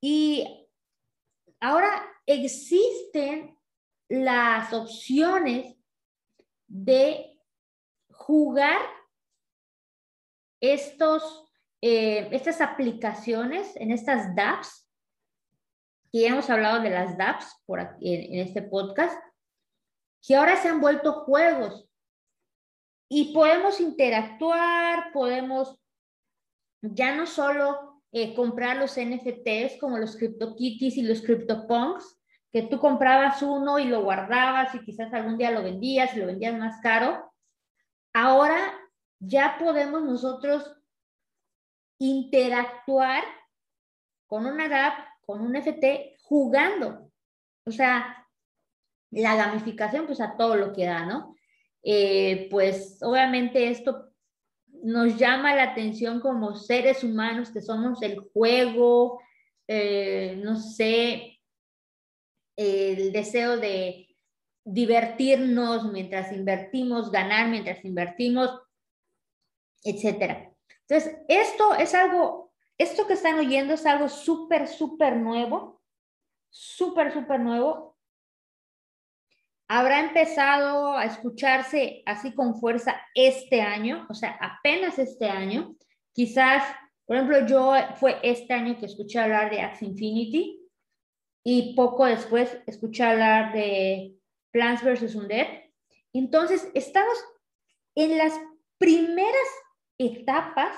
y 0.00 0.68
ahora 1.60 1.90
existen 2.26 3.58
las 4.08 4.72
opciones 4.72 5.76
de 6.68 7.38
jugar 8.10 8.80
estos, 10.60 11.44
eh, 11.80 12.28
estas 12.32 12.60
aplicaciones, 12.60 13.74
en 13.76 13.90
estas 13.90 14.34
dApps, 14.34 14.88
que 16.12 16.20
ya 16.20 16.28
hemos 16.28 16.48
hablado 16.50 16.80
de 16.82 16.90
las 16.90 17.16
dApps 17.16 17.60
por 17.66 17.80
aquí, 17.80 18.14
en, 18.14 18.34
en 18.34 18.46
este 18.46 18.62
podcast, 18.62 19.18
que 20.22 20.36
ahora 20.36 20.56
se 20.56 20.68
han 20.68 20.80
vuelto 20.80 21.24
juegos. 21.24 21.88
Y 23.08 23.34
podemos 23.34 23.80
interactuar, 23.80 25.12
podemos 25.12 25.81
ya 26.82 27.14
no 27.14 27.26
solo 27.26 28.02
eh, 28.12 28.34
comprar 28.34 28.76
los 28.76 28.98
NFTs 28.98 29.78
como 29.80 29.98
los 29.98 30.16
CryptoKitties 30.16 30.96
y 30.98 31.02
los 31.02 31.22
CryptoPunks, 31.22 32.18
que 32.52 32.62
tú 32.62 32.78
comprabas 32.78 33.40
uno 33.42 33.78
y 33.78 33.84
lo 33.84 34.02
guardabas 34.02 34.74
y 34.74 34.84
quizás 34.84 35.14
algún 35.14 35.38
día 35.38 35.50
lo 35.50 35.62
vendías 35.62 36.14
y 36.14 36.20
lo 36.20 36.26
vendías 36.26 36.58
más 36.58 36.80
caro. 36.82 37.32
Ahora 38.12 38.74
ya 39.18 39.56
podemos 39.58 40.02
nosotros 40.02 40.70
interactuar 41.98 43.22
con 44.26 44.44
una 44.44 44.86
app, 44.86 45.06
con 45.24 45.40
un 45.40 45.52
NFT, 45.52 46.18
jugando. 46.22 47.10
O 47.64 47.70
sea, 47.70 48.26
la 49.10 49.36
gamificación, 49.36 50.06
pues 50.06 50.20
a 50.20 50.36
todo 50.36 50.56
lo 50.56 50.72
que 50.72 50.84
da, 50.84 51.06
¿no? 51.06 51.36
Eh, 51.82 52.48
pues 52.50 52.98
obviamente 53.02 53.70
esto 53.70 54.11
nos 54.82 55.16
llama 55.16 55.54
la 55.54 55.64
atención 55.64 56.20
como 56.20 56.56
seres 56.56 57.04
humanos 57.04 57.50
que 57.50 57.62
somos 57.62 58.02
el 58.02 58.18
juego, 58.32 59.20
eh, 59.68 60.40
no 60.42 60.56
sé, 60.56 61.40
el 62.56 63.12
deseo 63.12 63.56
de 63.56 64.08
divertirnos 64.64 65.90
mientras 65.92 66.32
invertimos, 66.32 67.10
ganar 67.10 67.48
mientras 67.48 67.84
invertimos, 67.84 68.60
etcétera. 69.84 70.52
Entonces, 70.88 71.16
esto 71.28 71.74
es 71.74 71.94
algo, 71.94 72.52
esto 72.76 73.06
que 73.06 73.14
están 73.14 73.38
oyendo 73.38 73.74
es 73.74 73.86
algo 73.86 74.08
súper, 74.08 74.68
súper 74.68 75.16
nuevo, 75.16 75.80
súper, 76.50 77.12
súper 77.12 77.40
nuevo 77.40 77.91
habrá 79.74 80.00
empezado 80.00 80.98
a 80.98 81.06
escucharse 81.06 82.02
así 82.04 82.34
con 82.34 82.60
fuerza 82.60 82.94
este 83.14 83.62
año, 83.62 84.06
o 84.10 84.14
sea, 84.14 84.36
apenas 84.38 84.98
este 84.98 85.30
año. 85.30 85.76
Quizás, 86.12 86.62
por 87.06 87.16
ejemplo, 87.16 87.46
yo 87.46 87.72
fue 87.96 88.18
este 88.22 88.52
año 88.52 88.76
que 88.78 88.84
escuché 88.84 89.18
hablar 89.18 89.50
de 89.50 89.62
Axie 89.62 89.88
Infinity 89.88 90.60
y 91.42 91.74
poco 91.74 92.04
después 92.04 92.54
escuché 92.66 93.02
hablar 93.02 93.54
de 93.54 94.14
Plants 94.50 94.84
vs. 94.84 95.14
Undead. 95.14 95.46
Entonces, 96.12 96.70
estamos 96.74 97.24
en 97.94 98.18
las 98.18 98.38
primeras 98.76 99.48
etapas 99.96 100.76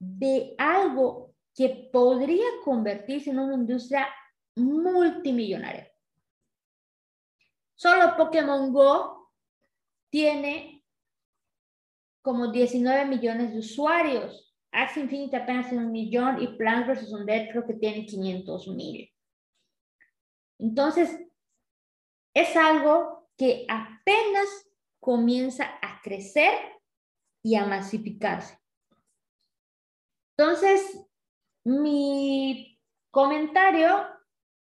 de 0.00 0.54
algo 0.56 1.34
que 1.54 1.90
podría 1.92 2.46
convertirse 2.64 3.28
en 3.28 3.40
una 3.40 3.56
industria 3.56 4.08
multimillonaria. 4.56 5.93
Solo 7.84 8.16
Pokémon 8.16 8.72
Go 8.72 9.30
tiene 10.08 10.82
como 12.22 12.50
19 12.50 13.04
millones 13.04 13.52
de 13.52 13.58
usuarios. 13.58 14.56
Axie 14.72 15.02
Infinity 15.02 15.36
apenas 15.36 15.68
tiene 15.68 15.84
un 15.84 15.92
millón 15.92 16.40
y 16.40 16.46
Plants 16.56 16.88
vs. 16.88 17.12
Undead 17.12 17.50
creo 17.50 17.66
que 17.66 17.74
tiene 17.74 18.06
500 18.06 18.68
mil. 18.68 19.12
Entonces, 20.58 21.10
es 22.32 22.56
algo 22.56 23.28
que 23.36 23.66
apenas 23.68 24.48
comienza 24.98 25.66
a 25.82 26.00
crecer 26.02 26.54
y 27.42 27.54
a 27.56 27.66
masificarse. 27.66 28.58
Entonces, 30.38 31.06
mi 31.64 32.80
comentario 33.10 34.06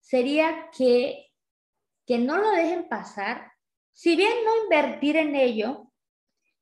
sería 0.00 0.68
que 0.76 1.23
que 2.06 2.18
no 2.18 2.36
lo 2.38 2.50
dejen 2.50 2.88
pasar, 2.88 3.52
si 3.92 4.16
bien 4.16 4.32
no 4.44 4.64
invertir 4.64 5.16
en 5.16 5.34
ello, 5.34 5.90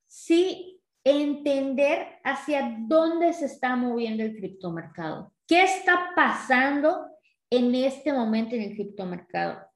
sí 0.07 0.81
entender 1.05 2.21
hacia 2.23 2.77
dónde 2.81 3.33
se 3.33 3.47
está 3.47 3.75
moviendo 3.75 4.23
el 4.23 4.37
criptomercado. 4.37 5.33
¿Qué 5.47 5.63
está 5.63 6.13
pasando 6.15 7.07
en 7.51 7.75
este 7.75 8.13
momento 8.13 8.55
en 8.55 8.63
el 8.63 8.75
criptomercado? 8.75 9.67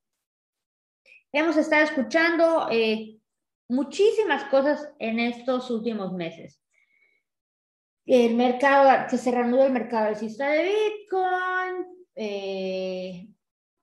Hemos 1.32 1.56
estado 1.56 1.84
escuchando 1.84 2.68
eh, 2.70 3.18
muchísimas 3.68 4.44
cosas 4.44 4.88
en 4.98 5.18
estos 5.18 5.70
últimos 5.70 6.12
meses. 6.12 6.62
El 8.06 8.36
mercado, 8.36 9.06
que 9.10 9.18
se 9.18 9.32
reanuda 9.32 9.66
el 9.66 9.72
mercado 9.72 10.06
alcista 10.06 10.48
de 10.48 10.62
Bitcoin, 10.62 12.06
eh, 12.14 13.28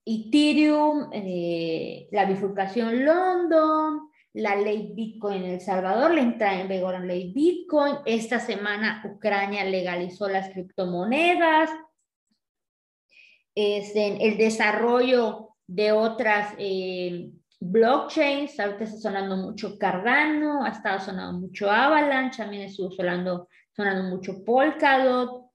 Ethereum, 0.05 1.09
eh, 1.13 2.07
la 2.11 2.25
bifurcación 2.25 3.05
London, 3.05 4.09
la 4.33 4.55
ley 4.55 4.91
Bitcoin 4.93 5.43
en 5.43 5.51
El 5.51 5.61
Salvador, 5.61 6.13
la 6.13 6.21
entrada 6.21 6.59
en 6.59 6.67
vigor 6.67 6.95
en 6.95 7.07
ley 7.07 7.31
Bitcoin. 7.33 7.97
Esta 8.05 8.39
semana 8.39 9.03
Ucrania 9.05 9.63
legalizó 9.63 10.27
las 10.27 10.49
criptomonedas. 10.49 11.69
El 13.55 14.37
desarrollo 14.37 15.49
de 15.67 15.91
otras 15.91 16.55
eh, 16.57 17.29
blockchains, 17.59 18.59
ahorita 18.59 18.83
está 18.83 18.97
sonando 18.97 19.37
mucho 19.37 19.77
Cardano, 19.77 20.65
ha 20.65 20.69
estado 20.69 20.99
sonando 20.99 21.39
mucho 21.39 21.69
Avalanche, 21.69 22.41
también 22.43 22.63
estuvo 22.63 22.91
sonando, 22.91 23.47
sonando 23.71 24.03
mucho 24.09 24.43
Polkadot, 24.43 25.51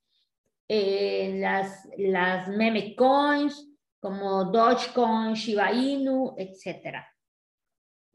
eh, 0.69 1.39
las, 1.41 1.89
las 1.99 2.49
meme 2.49 2.95
coins, 2.95 3.68
como 4.01 4.45
Dogecoin, 4.45 5.35
Shiba 5.35 5.73
Inu, 5.73 6.35
etc. 6.37 6.99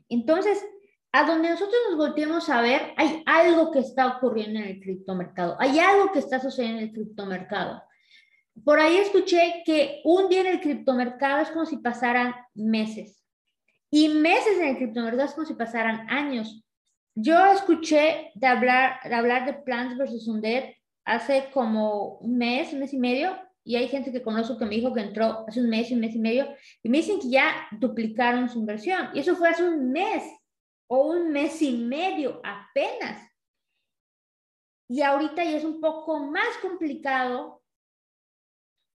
Entonces, 0.09 0.63
a 1.11 1.25
donde 1.25 1.49
nosotros 1.49 1.79
nos 1.89 1.97
volteemos 1.97 2.49
a 2.49 2.61
ver, 2.61 2.93
hay 2.97 3.23
algo 3.25 3.71
que 3.71 3.79
está 3.79 4.17
ocurriendo 4.17 4.59
en 4.59 4.65
el 4.65 4.79
criptomercado, 4.79 5.55
hay 5.59 5.79
algo 5.79 6.11
que 6.11 6.19
está 6.19 6.39
sucediendo 6.39 6.79
en 6.79 6.87
el 6.87 6.93
criptomercado. 6.93 7.83
Por 8.63 8.79
ahí 8.79 8.97
escuché 8.97 9.63
que 9.65 10.01
un 10.03 10.29
día 10.29 10.41
en 10.41 10.47
el 10.47 10.61
criptomercado 10.61 11.41
es 11.41 11.49
como 11.49 11.65
si 11.65 11.77
pasaran 11.77 12.35
meses 12.53 13.23
y 13.95 14.09
meses 14.09 14.57
en 14.57 14.69
el 14.69 14.77
criptomercado 14.77 15.25
es 15.25 15.35
como 15.35 15.45
si 15.45 15.53
pasaran 15.53 16.09
años. 16.09 16.65
Yo 17.13 17.45
escuché 17.51 18.31
de 18.33 18.47
hablar 18.47 18.99
de, 19.03 19.13
hablar 19.13 19.45
de 19.45 19.53
Plants 19.53 19.99
versus 19.99 20.27
Undead 20.27 20.71
hace 21.05 21.51
como 21.53 22.17
un 22.17 22.39
mes, 22.39 22.73
un 22.73 22.79
mes 22.79 22.91
y 22.91 22.97
medio, 22.97 23.37
y 23.63 23.75
hay 23.77 23.87
gente 23.87 24.11
que 24.11 24.21
conozco 24.21 24.57
que 24.57 24.65
me 24.65 24.75
dijo 24.75 24.93
que 24.93 25.01
entró 25.01 25.45
hace 25.47 25.61
un 25.61 25.69
mes, 25.69 25.91
un 25.91 25.99
mes 25.99 26.15
y 26.15 26.19
medio, 26.19 26.47
y 26.81 26.89
me 26.89 26.97
dicen 26.97 27.19
que 27.19 27.29
ya 27.29 27.67
duplicaron 27.71 28.49
su 28.49 28.59
inversión. 28.59 29.09
Y 29.13 29.19
eso 29.19 29.35
fue 29.35 29.49
hace 29.49 29.63
un 29.63 29.91
mes 29.91 30.23
o 30.87 31.07
un 31.07 31.31
mes 31.31 31.61
y 31.61 31.77
medio 31.77 32.41
apenas. 32.43 33.29
Y 34.89 35.01
ahorita 35.01 35.43
ya 35.43 35.57
es 35.57 35.63
un 35.63 35.79
poco 35.79 36.19
más 36.19 36.57
complicado 36.61 37.61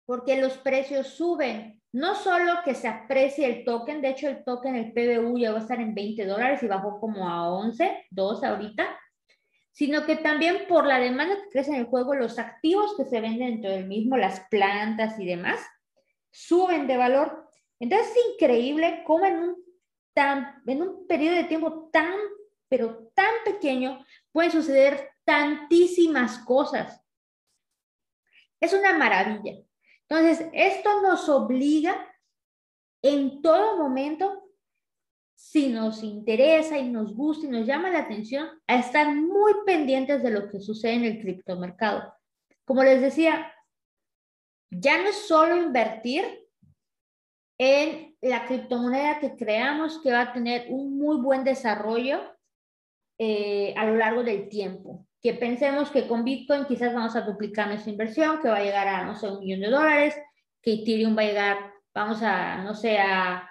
porque 0.06 0.40
los 0.40 0.58
precios 0.58 1.08
suben. 1.08 1.82
No 1.90 2.14
solo 2.14 2.60
que 2.64 2.74
se 2.74 2.86
aprecie 2.86 3.46
el 3.46 3.64
token, 3.64 4.02
de 4.02 4.10
hecho 4.10 4.28
el 4.28 4.44
token, 4.44 4.76
el 4.76 4.92
PBU 4.92 5.38
ya 5.38 5.52
va 5.52 5.58
a 5.58 5.62
estar 5.62 5.80
en 5.80 5.94
20 5.94 6.26
dólares 6.26 6.62
y 6.62 6.66
bajó 6.66 7.00
como 7.00 7.26
a 7.26 7.50
11, 7.50 8.06
2 8.10 8.44
ahorita 8.44 8.98
sino 9.78 10.04
que 10.04 10.16
también 10.16 10.66
por 10.66 10.86
la 10.86 10.98
demanda 10.98 11.36
que 11.36 11.50
crece 11.50 11.70
en 11.70 11.76
el 11.76 11.86
juego, 11.86 12.12
los 12.16 12.40
activos 12.40 12.96
que 12.96 13.04
se 13.04 13.20
venden 13.20 13.50
dentro 13.50 13.70
del 13.70 13.86
mismo, 13.86 14.16
las 14.16 14.40
plantas 14.50 15.20
y 15.20 15.24
demás, 15.24 15.60
suben 16.32 16.88
de 16.88 16.96
valor. 16.96 17.48
Entonces 17.78 18.08
es 18.08 18.16
increíble 18.32 19.04
cómo 19.06 19.24
en 19.24 19.36
un, 19.38 19.64
tan, 20.14 20.64
en 20.66 20.82
un 20.82 21.06
periodo 21.06 21.36
de 21.36 21.44
tiempo 21.44 21.90
tan, 21.92 22.12
pero 22.68 23.12
tan 23.14 23.30
pequeño, 23.44 24.04
pueden 24.32 24.50
suceder 24.50 25.12
tantísimas 25.24 26.40
cosas. 26.40 27.00
Es 28.58 28.72
una 28.72 28.98
maravilla. 28.98 29.62
Entonces, 30.08 30.48
esto 30.54 31.02
nos 31.02 31.28
obliga 31.28 32.04
en 33.00 33.42
todo 33.42 33.76
momento 33.76 34.47
si 35.38 35.68
nos 35.68 36.02
interesa 36.02 36.78
y 36.78 36.90
nos 36.90 37.14
gusta 37.14 37.46
y 37.46 37.48
nos 37.48 37.64
llama 37.64 37.90
la 37.90 38.00
atención, 38.00 38.48
a 38.66 38.76
estar 38.80 39.14
muy 39.14 39.52
pendientes 39.64 40.20
de 40.20 40.32
lo 40.32 40.50
que 40.50 40.58
sucede 40.58 40.94
en 40.94 41.04
el 41.04 41.20
criptomercado. 41.20 42.12
Como 42.64 42.82
les 42.82 43.00
decía, 43.00 43.54
ya 44.68 45.00
no 45.00 45.10
es 45.10 45.28
solo 45.28 45.56
invertir 45.56 46.24
en 47.56 48.16
la 48.20 48.46
criptomoneda 48.46 49.20
que 49.20 49.36
creamos 49.36 50.00
que 50.02 50.10
va 50.10 50.22
a 50.22 50.32
tener 50.32 50.66
un 50.70 50.98
muy 50.98 51.18
buen 51.20 51.44
desarrollo 51.44 52.20
eh, 53.16 53.74
a 53.76 53.86
lo 53.86 53.94
largo 53.94 54.24
del 54.24 54.48
tiempo. 54.48 55.06
Que 55.22 55.34
pensemos 55.34 55.92
que 55.92 56.08
con 56.08 56.24
Bitcoin 56.24 56.64
quizás 56.64 56.92
vamos 56.92 57.14
a 57.14 57.20
duplicar 57.20 57.68
nuestra 57.68 57.92
inversión, 57.92 58.40
que 58.42 58.48
va 58.48 58.56
a 58.56 58.64
llegar 58.64 58.88
a, 58.88 59.04
no 59.04 59.14
sé, 59.14 59.28
un 59.28 59.38
millón 59.38 59.60
de 59.60 59.70
dólares, 59.70 60.16
que 60.60 60.74
Ethereum 60.74 61.16
va 61.16 61.22
a 61.22 61.26
llegar, 61.26 61.72
vamos 61.94 62.22
a, 62.24 62.64
no 62.64 62.74
sé, 62.74 62.98
a 62.98 63.48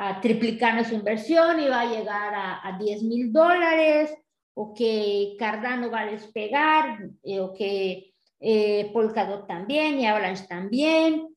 a 0.00 0.20
triplicar 0.20 0.74
nuestra 0.74 0.96
inversión 0.96 1.58
y 1.58 1.66
va 1.66 1.80
a 1.80 1.90
llegar 1.90 2.32
a, 2.32 2.68
a 2.68 2.78
10 2.78 3.02
mil 3.02 3.32
dólares 3.32 4.16
o 4.54 4.72
que 4.72 5.34
Cardano 5.38 5.90
va 5.90 6.02
a 6.02 6.10
despegar, 6.10 7.10
eh, 7.24 7.40
o 7.40 7.52
que 7.52 8.14
eh, 8.38 8.90
Polkadot 8.92 9.48
también 9.48 9.98
y 9.98 10.06
Avalanche 10.06 10.46
también. 10.46 11.36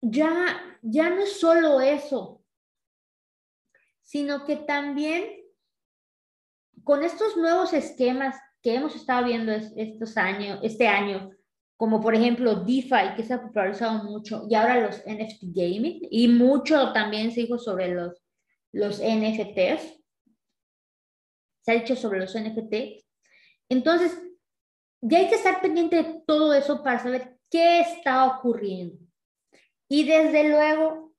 Ya, 0.00 0.78
ya 0.82 1.10
no 1.10 1.22
es 1.22 1.40
solo 1.40 1.80
eso, 1.80 2.44
sino 4.02 4.44
que 4.44 4.54
también 4.54 5.42
con 6.84 7.02
estos 7.02 7.36
nuevos 7.36 7.72
esquemas 7.72 8.36
que 8.62 8.76
hemos 8.76 8.94
estado 8.94 9.26
viendo 9.26 9.50
estos 9.50 10.16
años, 10.16 10.60
este 10.62 10.86
año, 10.86 11.30
como 11.76 12.00
por 12.00 12.14
ejemplo 12.14 12.54
DeFi, 12.54 13.14
que 13.16 13.22
se 13.22 13.34
ha 13.34 13.42
popularizado 13.42 14.04
mucho, 14.04 14.46
y 14.48 14.54
ahora 14.54 14.80
los 14.80 14.98
NFT 15.06 15.42
gaming, 15.54 16.00
y 16.10 16.28
mucho 16.28 16.92
también 16.92 17.30
se 17.32 17.42
dijo 17.42 17.58
sobre 17.58 17.88
los, 17.88 18.22
los 18.72 18.98
NFTs, 18.98 20.02
se 21.60 21.72
ha 21.72 21.74
dicho 21.74 21.96
sobre 21.96 22.20
los 22.20 22.34
NFT. 22.34 23.04
Entonces, 23.68 24.16
ya 25.00 25.18
hay 25.18 25.28
que 25.28 25.34
estar 25.34 25.60
pendiente 25.60 25.96
de 25.96 26.22
todo 26.26 26.54
eso 26.54 26.82
para 26.82 26.98
saber 26.98 27.36
qué 27.50 27.80
está 27.80 28.24
ocurriendo. 28.26 28.96
Y 29.88 30.04
desde 30.04 30.48
luego, 30.48 31.12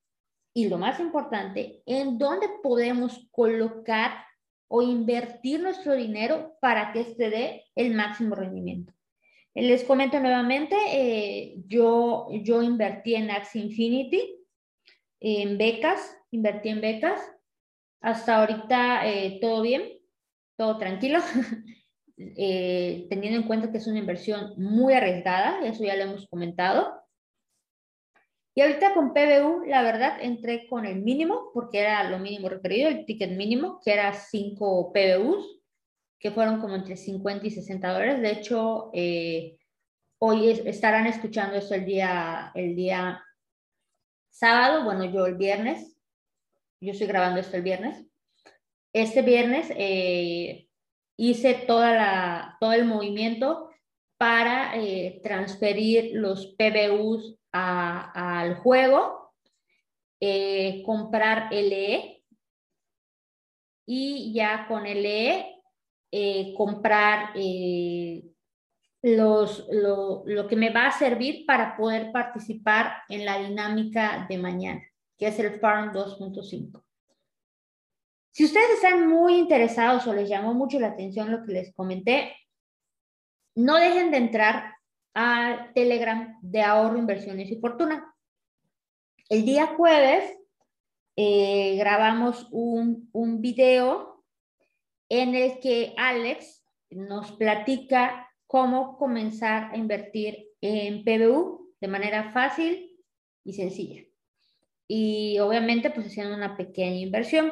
y 0.54 0.68
lo 0.70 0.78
más 0.78 1.00
importante, 1.00 1.84
en 1.86 2.18
dónde 2.18 2.50
podemos 2.64 3.28
colocar 3.32 4.26
o 4.68 4.82
invertir 4.82 5.62
nuestro 5.62 5.96
dinero 5.96 6.58
para 6.60 6.92
que 6.92 7.02
este 7.02 7.30
dé 7.30 7.66
el 7.76 7.94
máximo 7.94 8.36
rendimiento. 8.36 8.97
Les 9.60 9.84
comento 9.84 10.20
nuevamente, 10.20 10.76
eh, 10.92 11.56
yo, 11.66 12.28
yo 12.44 12.62
invertí 12.62 13.16
en 13.16 13.32
Axie 13.32 13.64
Infinity, 13.64 14.46
en 15.20 15.58
becas, 15.58 16.16
invertí 16.30 16.70
en 16.70 16.80
becas. 16.80 17.20
Hasta 18.00 18.40
ahorita 18.40 19.08
eh, 19.08 19.40
todo 19.42 19.64
bien, 19.64 19.82
todo 20.58 20.78
tranquilo, 20.78 21.18
eh, 22.18 23.08
teniendo 23.10 23.40
en 23.40 23.48
cuenta 23.48 23.72
que 23.72 23.80
es 23.80 23.88
una 23.88 23.98
inversión 23.98 24.54
muy 24.58 24.94
arriesgada, 24.94 25.66
eso 25.66 25.84
ya 25.84 25.96
lo 25.96 26.04
hemos 26.04 26.28
comentado. 26.28 26.94
Y 28.54 28.62
ahorita 28.62 28.94
con 28.94 29.12
PBU, 29.12 29.66
la 29.66 29.82
verdad, 29.82 30.20
entré 30.22 30.68
con 30.68 30.86
el 30.86 31.02
mínimo, 31.02 31.50
porque 31.56 31.80
era 31.80 32.08
lo 32.08 32.20
mínimo 32.20 32.48
requerido, 32.48 32.90
el 32.90 33.08
ticket 33.08 33.32
mínimo, 33.32 33.80
que 33.84 33.94
era 33.94 34.14
5 34.14 34.94
PBUs, 34.94 35.57
que 36.20 36.32
fueron 36.32 36.60
como 36.60 36.76
entre 36.76 36.98
50 36.98 37.48
y 37.48 37.52
60 37.52 37.94
dólares. 37.94 38.22
De 38.22 38.32
hecho, 38.32 38.90
eh, 38.94 39.58
hoy 40.20 40.50
estarán 40.50 41.08
escuchando 41.08 41.58
esto 41.58 41.76
el 41.76 41.86
día, 41.86 42.52
el 42.56 42.76
día 42.76 43.24
sábado, 44.30 44.84
bueno, 44.84 45.06
yo 45.06 45.26
el 45.26 45.36
viernes, 45.36 45.96
yo 46.82 46.92
estoy 46.92 47.08
grabando 47.08 47.40
esto 47.40 47.58
el 47.58 47.64
viernes. 47.64 48.06
Este 48.94 49.22
viernes 49.22 49.72
eh, 49.76 50.68
hice 51.18 51.54
toda 51.54 51.94
la, 51.94 52.58
todo 52.60 52.74
el 52.74 52.86
movimiento 52.86 53.70
para 54.18 54.76
eh, 54.76 55.20
transferir 55.24 56.12
los 56.14 56.56
PBUs 56.58 57.38
al 57.52 58.56
juego, 58.58 59.34
comprar 60.86 61.52
LE 61.52 62.24
y 63.88 64.34
ya 64.34 64.68
con 64.68 64.84
LE 64.84 65.57
eh, 66.12 66.54
comprar 66.56 67.34
los, 69.02 69.68
lo, 69.72 70.24
lo, 70.26 70.48
que 70.48 70.56
me 70.56 70.70
va 70.70 70.88
a 70.88 70.98
servir 70.98 71.46
para 71.46 71.76
poder 71.76 72.12
participar 72.12 73.04
en 73.10 73.26
la 73.26 73.40
dinámica 73.40 74.26
de 74.30 74.38
mañana, 74.38 74.84
que 75.18 75.28
es 75.28 75.40
el 75.40 75.60
Farm 75.60 75.92
2.5. 75.92 76.84
Si 78.32 78.46
ustedes 78.46 78.76
están 78.76 79.08
muy 79.08 79.36
interesados 79.36 80.06
o 80.06 80.14
les 80.14 80.30
llamó 80.30 80.54
mucho 80.54 80.80
la 80.80 80.90
atención 80.90 81.32
lo 81.32 81.44
que 81.44 81.54
les 81.54 81.74
comenté, 81.74 82.36
no 83.56 83.78
dejen 83.78 84.12
de 84.12 84.18
entrar 84.18 84.76
al 85.16 85.74
Telegram 85.74 86.38
de 86.44 86.62
ahorro, 86.62 87.00
inversiones 87.00 87.50
y 87.50 87.60
fortuna. 87.60 88.14
El 89.30 89.44
día 89.44 89.66
jueves 89.76 90.38
eh, 91.16 91.76
grabamos 91.78 92.48
un, 92.52 93.10
un 93.12 93.42
video 93.42 94.17
en 95.10 95.36
el 95.36 95.60
que 95.60 95.94
Alex 95.98 96.64
nos 96.90 97.32
platica 97.34 98.30
cómo 98.46 98.98
comenzar 98.98 99.72
a 99.74 99.78
invertir 99.78 100.48
en 100.62 101.04
PBU 101.04 101.74
de 101.80 101.88
manera 101.88 102.32
fácil 102.32 102.98
y 103.44 103.54
sencilla. 103.54 104.04
Y 104.88 105.38
obviamente 105.40 105.90
pues 105.90 106.08
haciendo 106.08 106.36
una 106.36 106.56
pequeña 106.56 106.98
inversión. 106.98 107.52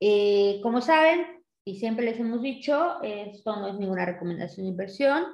Eh, 0.00 0.60
como 0.62 0.80
saben, 0.80 1.44
y 1.64 1.76
siempre 1.76 2.04
les 2.04 2.18
hemos 2.18 2.42
dicho, 2.42 3.00
esto 3.02 3.56
no 3.56 3.68
es 3.68 3.78
ninguna 3.78 4.04
recomendación 4.04 4.66
de 4.66 4.70
inversión 4.70 5.24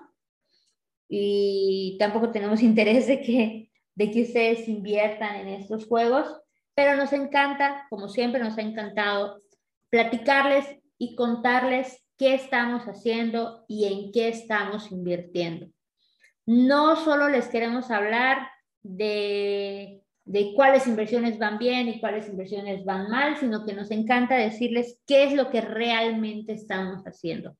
y 1.09 1.97
tampoco 1.99 2.31
tenemos 2.31 2.63
interés 2.63 3.07
de 3.07 3.21
que, 3.21 3.71
de 3.95 4.11
que 4.11 4.23
ustedes 4.23 4.69
inviertan 4.69 5.37
en 5.37 5.49
estos 5.49 5.87
juegos, 5.87 6.41
pero 6.75 6.97
nos 6.97 7.13
encanta, 7.13 7.87
como 7.91 8.09
siempre 8.09 8.41
nos 8.41 8.57
ha 8.59 8.63
encantado, 8.63 9.43
platicarles 9.91 10.67
y 10.99 11.15
contarles 11.15 12.03
qué 12.17 12.35
estamos 12.35 12.85
haciendo 12.85 13.65
y 13.69 13.87
en 13.87 14.13
qué 14.13 14.29
estamos 14.29 14.91
invirtiendo. 14.93 15.69
No 16.47 16.97
solo 16.97 17.29
les 17.29 17.49
queremos 17.49 17.91
hablar 17.91 18.49
de 18.83 20.01
de 20.31 20.53
cuáles 20.55 20.87
inversiones 20.87 21.41
van 21.41 21.59
bien 21.59 21.89
y 21.89 21.99
cuáles 21.99 22.29
inversiones 22.29 22.85
van 22.85 23.11
mal, 23.11 23.37
sino 23.37 23.67
que 23.67 23.73
nos 23.73 23.91
encanta 23.91 24.37
decirles 24.37 25.01
qué 25.05 25.25
es 25.25 25.33
lo 25.33 25.51
que 25.51 25.61
realmente 25.61 26.53
estamos 26.53 27.03
haciendo, 27.03 27.57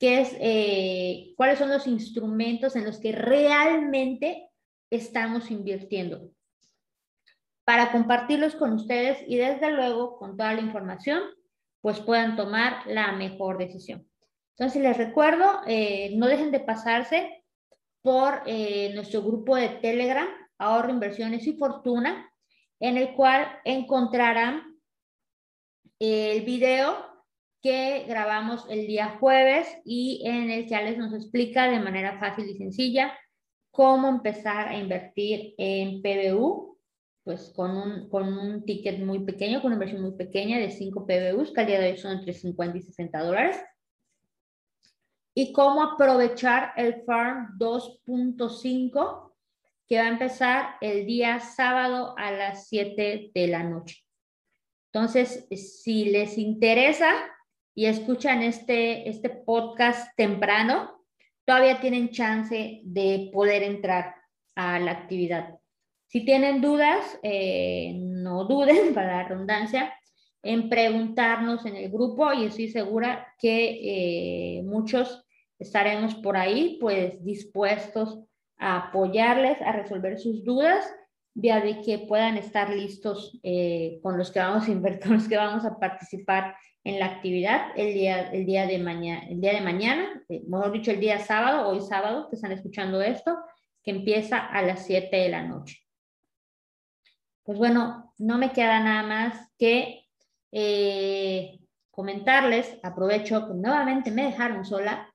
qué 0.00 0.22
es, 0.22 0.36
eh, 0.40 1.32
cuáles 1.36 1.60
son 1.60 1.68
los 1.68 1.86
instrumentos 1.86 2.74
en 2.74 2.84
los 2.84 2.98
que 2.98 3.12
realmente 3.12 4.48
estamos 4.90 5.52
invirtiendo 5.52 6.32
para 7.64 7.92
compartirlos 7.92 8.56
con 8.56 8.72
ustedes 8.72 9.18
y 9.28 9.36
desde 9.36 9.70
luego 9.70 10.18
con 10.18 10.36
toda 10.36 10.54
la 10.54 10.62
información, 10.62 11.22
pues 11.80 12.00
puedan 12.00 12.36
tomar 12.36 12.86
la 12.86 13.12
mejor 13.12 13.58
decisión. 13.58 14.08
Entonces 14.56 14.82
les 14.82 14.96
recuerdo, 14.96 15.60
eh, 15.66 16.12
no 16.16 16.26
dejen 16.26 16.50
de 16.50 16.60
pasarse 16.60 17.44
por 18.02 18.42
eh, 18.46 18.92
nuestro 18.94 19.22
grupo 19.22 19.56
de 19.56 19.68
Telegram, 19.68 20.28
ahorro, 20.58 20.90
inversiones 20.90 21.46
y 21.46 21.56
fortuna, 21.56 22.32
en 22.80 22.96
el 22.96 23.14
cual 23.14 23.48
encontrarán 23.64 24.78
el 26.00 26.42
video 26.42 27.08
que 27.62 28.04
grabamos 28.08 28.66
el 28.70 28.86
día 28.86 29.16
jueves 29.20 29.68
y 29.84 30.22
en 30.24 30.50
el 30.50 30.66
que 30.66 30.74
Alex 30.74 30.98
nos 30.98 31.12
explica 31.12 31.68
de 31.68 31.80
manera 31.80 32.18
fácil 32.18 32.48
y 32.48 32.56
sencilla 32.56 33.16
cómo 33.70 34.08
empezar 34.08 34.68
a 34.68 34.76
invertir 34.76 35.54
en 35.58 36.02
PBU, 36.02 36.67
pues 37.24 37.52
con 37.54 37.76
un, 37.76 38.08
con 38.08 38.32
un 38.32 38.64
ticket 38.64 39.00
muy 39.00 39.20
pequeño, 39.20 39.60
con 39.60 39.68
una 39.68 39.74
inversión 39.74 40.02
muy 40.02 40.12
pequeña 40.12 40.58
de 40.58 40.70
5 40.70 41.06
PBUs, 41.06 41.52
que 41.52 41.60
al 41.60 41.66
día 41.66 41.80
de 41.80 41.90
hoy 41.90 41.98
son 41.98 42.18
entre 42.18 42.32
50 42.32 42.78
y 42.78 42.82
60 42.82 43.18
dólares. 43.20 43.56
Y 45.34 45.52
cómo 45.52 45.82
aprovechar 45.82 46.72
el 46.76 47.02
Farm 47.04 47.58
2.5 47.58 49.28
que 49.88 49.98
va 49.98 50.04
a 50.04 50.08
empezar 50.08 50.74
el 50.80 51.06
día 51.06 51.40
sábado 51.40 52.14
a 52.18 52.30
las 52.30 52.68
7 52.68 53.30
de 53.34 53.46
la 53.46 53.62
noche. 53.62 54.04
Entonces, 54.92 55.46
si 55.50 56.06
les 56.06 56.36
interesa 56.38 57.10
y 57.74 57.86
escuchan 57.86 58.42
este, 58.42 59.08
este 59.08 59.30
podcast 59.30 60.14
temprano, 60.16 61.04
todavía 61.46 61.80
tienen 61.80 62.10
chance 62.10 62.80
de 62.84 63.30
poder 63.32 63.62
entrar 63.62 64.14
a 64.54 64.78
la 64.78 64.90
actividad. 64.92 65.58
Si 66.08 66.24
tienen 66.24 66.60
dudas, 66.60 67.18
eh, 67.22 67.94
no 67.98 68.44
duden, 68.44 68.92
para 68.94 69.22
la 69.22 69.28
redundancia, 69.28 69.94
en 70.42 70.68
preguntarnos 70.68 71.66
en 71.66 71.76
el 71.76 71.90
grupo 71.90 72.32
y 72.32 72.46
estoy 72.46 72.68
segura 72.68 73.34
que 73.38 74.58
eh, 74.58 74.62
muchos 74.62 75.24
estaremos 75.58 76.14
por 76.16 76.36
ahí, 76.36 76.78
pues 76.80 77.22
dispuestos 77.24 78.20
a 78.56 78.88
apoyarles 78.88 79.60
a 79.60 79.72
resolver 79.72 80.18
sus 80.18 80.44
dudas, 80.44 80.84
vía 81.34 81.60
de 81.60 81.80
que 81.82 81.98
puedan 81.98 82.36
estar 82.36 82.70
listos 82.70 83.38
eh, 83.42 84.00
con 84.02 84.18
los 84.18 84.30
que 84.32 84.40
vamos 84.40 84.64
a 84.64 84.66
con 85.02 85.14
los 85.14 85.28
que 85.28 85.36
vamos 85.36 85.64
a 85.64 85.78
participar 85.78 86.56
en 86.84 86.98
la 86.98 87.06
actividad 87.06 87.72
el 87.76 87.94
día, 87.94 88.30
el 88.30 88.46
día, 88.46 88.66
de, 88.66 88.78
mañana, 88.78 89.26
el 89.28 89.40
día 89.40 89.52
de 89.52 89.60
mañana, 89.60 90.22
eh, 90.28 90.42
mejor 90.48 90.72
dicho, 90.72 90.90
el 90.90 91.00
día 91.00 91.18
sábado, 91.18 91.68
hoy 91.68 91.80
sábado, 91.80 92.28
que 92.28 92.36
están 92.36 92.52
escuchando 92.52 93.00
esto, 93.02 93.36
que 93.82 93.90
empieza 93.90 94.38
a 94.38 94.62
las 94.62 94.86
7 94.86 95.14
de 95.14 95.28
la 95.28 95.42
noche. 95.42 95.87
Pues 97.48 97.56
bueno, 97.56 98.12
no 98.18 98.36
me 98.36 98.52
queda 98.52 98.78
nada 98.78 99.02
más 99.04 99.50
que 99.58 100.06
eh, 100.52 101.58
comentarles, 101.90 102.78
aprovecho 102.82 103.48
que 103.48 103.54
nuevamente 103.54 104.10
me 104.10 104.24
dejaron 104.24 104.66
sola, 104.66 105.10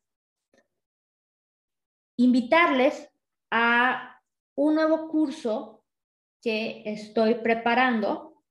invitarles 2.17 3.07
a 3.51 4.19
un 4.55 4.73
nuevo 4.73 5.09
curso 5.09 5.85
que 6.41 6.81
estoy 6.87 7.35
preparando 7.35 8.43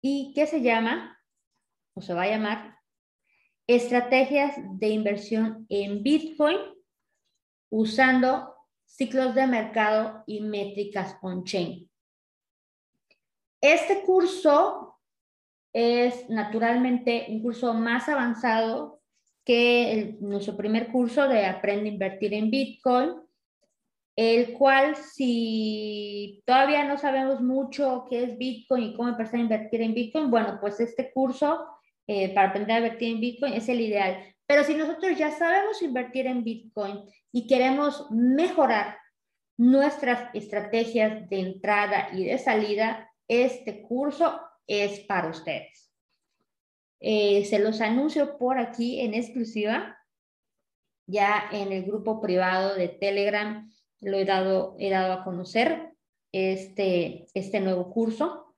y 0.00 0.32
que 0.32 0.46
se 0.46 0.62
llama, 0.62 1.20
o 1.94 2.00
se 2.00 2.14
va 2.14 2.22
a 2.22 2.30
llamar, 2.30 2.78
estrategias 3.66 4.54
de 4.78 4.90
inversión 4.90 5.66
en 5.68 6.04
Bitcoin 6.04 6.58
usando 7.68 8.54
ciclos 8.84 9.34
de 9.34 9.48
mercado 9.48 10.22
y 10.28 10.40
métricas 10.40 11.16
on-chain. 11.20 11.90
Este 13.66 14.02
curso 14.02 14.96
es 15.72 16.30
naturalmente 16.30 17.26
un 17.28 17.42
curso 17.42 17.74
más 17.74 18.08
avanzado 18.08 19.00
que 19.44 20.16
nuestro 20.20 20.56
primer 20.56 20.86
curso 20.86 21.26
de 21.26 21.46
Aprende 21.46 21.88
a 21.88 21.92
invertir 21.92 22.32
en 22.34 22.48
Bitcoin, 22.48 23.14
el 24.14 24.52
cual 24.52 24.94
si 24.94 26.44
todavía 26.46 26.84
no 26.84 26.96
sabemos 26.96 27.40
mucho 27.40 28.06
qué 28.08 28.22
es 28.22 28.38
Bitcoin 28.38 28.84
y 28.84 28.94
cómo 28.94 29.08
empezar 29.08 29.40
a 29.40 29.42
invertir 29.42 29.82
en 29.82 29.94
Bitcoin, 29.94 30.30
bueno, 30.30 30.58
pues 30.60 30.78
este 30.78 31.10
curso 31.12 31.66
eh, 32.06 32.32
para 32.32 32.50
aprender 32.50 32.76
a 32.76 32.86
invertir 32.86 33.14
en 33.14 33.20
Bitcoin 33.20 33.52
es 33.54 33.68
el 33.68 33.80
ideal. 33.80 34.32
Pero 34.46 34.62
si 34.62 34.76
nosotros 34.76 35.18
ya 35.18 35.32
sabemos 35.32 35.82
invertir 35.82 36.28
en 36.28 36.44
Bitcoin 36.44 37.00
y 37.32 37.48
queremos 37.48 38.08
mejorar 38.12 38.96
nuestras 39.58 40.32
estrategias 40.34 41.28
de 41.28 41.40
entrada 41.40 42.10
y 42.12 42.26
de 42.26 42.38
salida, 42.38 43.10
este 43.28 43.82
curso 43.82 44.40
es 44.66 45.00
para 45.00 45.28
ustedes. 45.28 45.92
Eh, 47.00 47.44
se 47.44 47.58
los 47.58 47.80
anuncio 47.80 48.38
por 48.38 48.58
aquí 48.58 49.00
en 49.00 49.14
exclusiva, 49.14 49.98
ya 51.06 51.48
en 51.52 51.72
el 51.72 51.84
grupo 51.84 52.20
privado 52.20 52.74
de 52.74 52.88
Telegram 52.88 53.70
lo 54.00 54.16
he 54.16 54.24
dado, 54.24 54.76
he 54.78 54.90
dado 54.90 55.12
a 55.12 55.24
conocer 55.24 55.92
este, 56.32 57.26
este 57.34 57.60
nuevo 57.60 57.90
curso, 57.90 58.54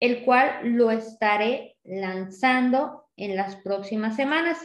el 0.00 0.24
cual 0.24 0.60
lo 0.76 0.90
estaré 0.90 1.76
lanzando 1.84 3.08
en 3.16 3.36
las 3.36 3.56
próximas 3.56 4.16
semanas. 4.16 4.58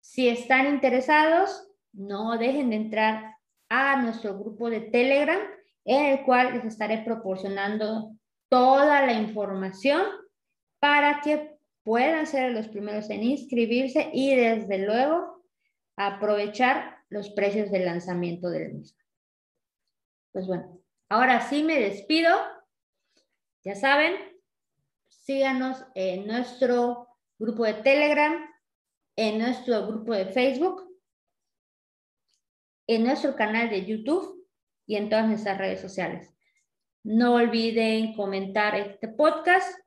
Si 0.00 0.28
están 0.28 0.66
interesados, 0.66 1.68
no 1.92 2.36
dejen 2.38 2.70
de 2.70 2.76
entrar 2.76 3.36
a 3.68 4.00
nuestro 4.02 4.38
grupo 4.38 4.68
de 4.68 4.80
Telegram, 4.80 5.40
en 5.84 6.06
el 6.06 6.24
cual 6.24 6.54
les 6.54 6.64
estaré 6.64 6.98
proporcionando 6.98 8.12
toda 8.48 9.04
la 9.06 9.14
información 9.14 10.02
para 10.78 11.20
que 11.20 11.56
puedan 11.82 12.26
ser 12.26 12.52
los 12.52 12.68
primeros 12.68 13.10
en 13.10 13.22
inscribirse 13.22 14.10
y 14.12 14.34
desde 14.36 14.78
luego 14.78 15.42
aprovechar 15.96 16.98
los 17.08 17.30
precios 17.30 17.70
de 17.70 17.80
lanzamiento 17.80 18.48
del 18.48 18.74
mismo. 18.74 18.98
Pues 20.32 20.46
bueno, 20.46 20.80
ahora 21.08 21.40
sí 21.48 21.62
me 21.62 21.78
despido. 21.78 22.30
Ya 23.64 23.74
saben, 23.74 24.14
síganos 25.08 25.84
en 25.94 26.26
nuestro 26.26 27.08
grupo 27.38 27.64
de 27.64 27.74
Telegram, 27.74 28.34
en 29.16 29.38
nuestro 29.38 29.86
grupo 29.86 30.14
de 30.14 30.26
Facebook, 30.26 30.88
en 32.86 33.04
nuestro 33.04 33.36
canal 33.36 33.68
de 33.70 33.84
YouTube 33.84 34.41
y 34.86 34.96
en 34.96 35.08
todas 35.08 35.28
nuestras 35.28 35.58
redes 35.58 35.80
sociales. 35.80 36.30
No 37.04 37.34
olviden 37.34 38.14
comentar 38.14 38.74
este 38.76 39.08
podcast 39.08 39.78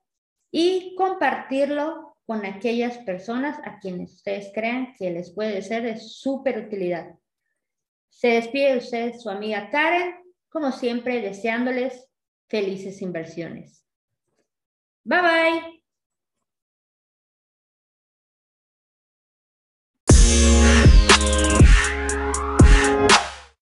y 0.51 0.95
compartirlo 0.95 2.17
con 2.25 2.45
aquellas 2.45 2.97
personas 2.99 3.59
a 3.63 3.79
quienes 3.79 4.13
ustedes 4.13 4.51
crean 4.53 4.95
que 4.97 5.11
les 5.11 5.31
puede 5.31 5.61
ser 5.61 5.83
de 5.83 5.97
súper 5.97 6.57
utilidad. 6.57 7.15
Se 8.09 8.29
despide 8.29 8.71
de 8.71 8.77
ustedes 8.77 9.21
su 9.21 9.29
amiga 9.29 9.69
Karen, 9.69 10.15
como 10.49 10.71
siempre 10.71 11.21
deseándoles 11.21 12.09
felices 12.47 13.01
inversiones. 13.01 13.85
Bye 15.03 15.21
bye. 15.21 15.74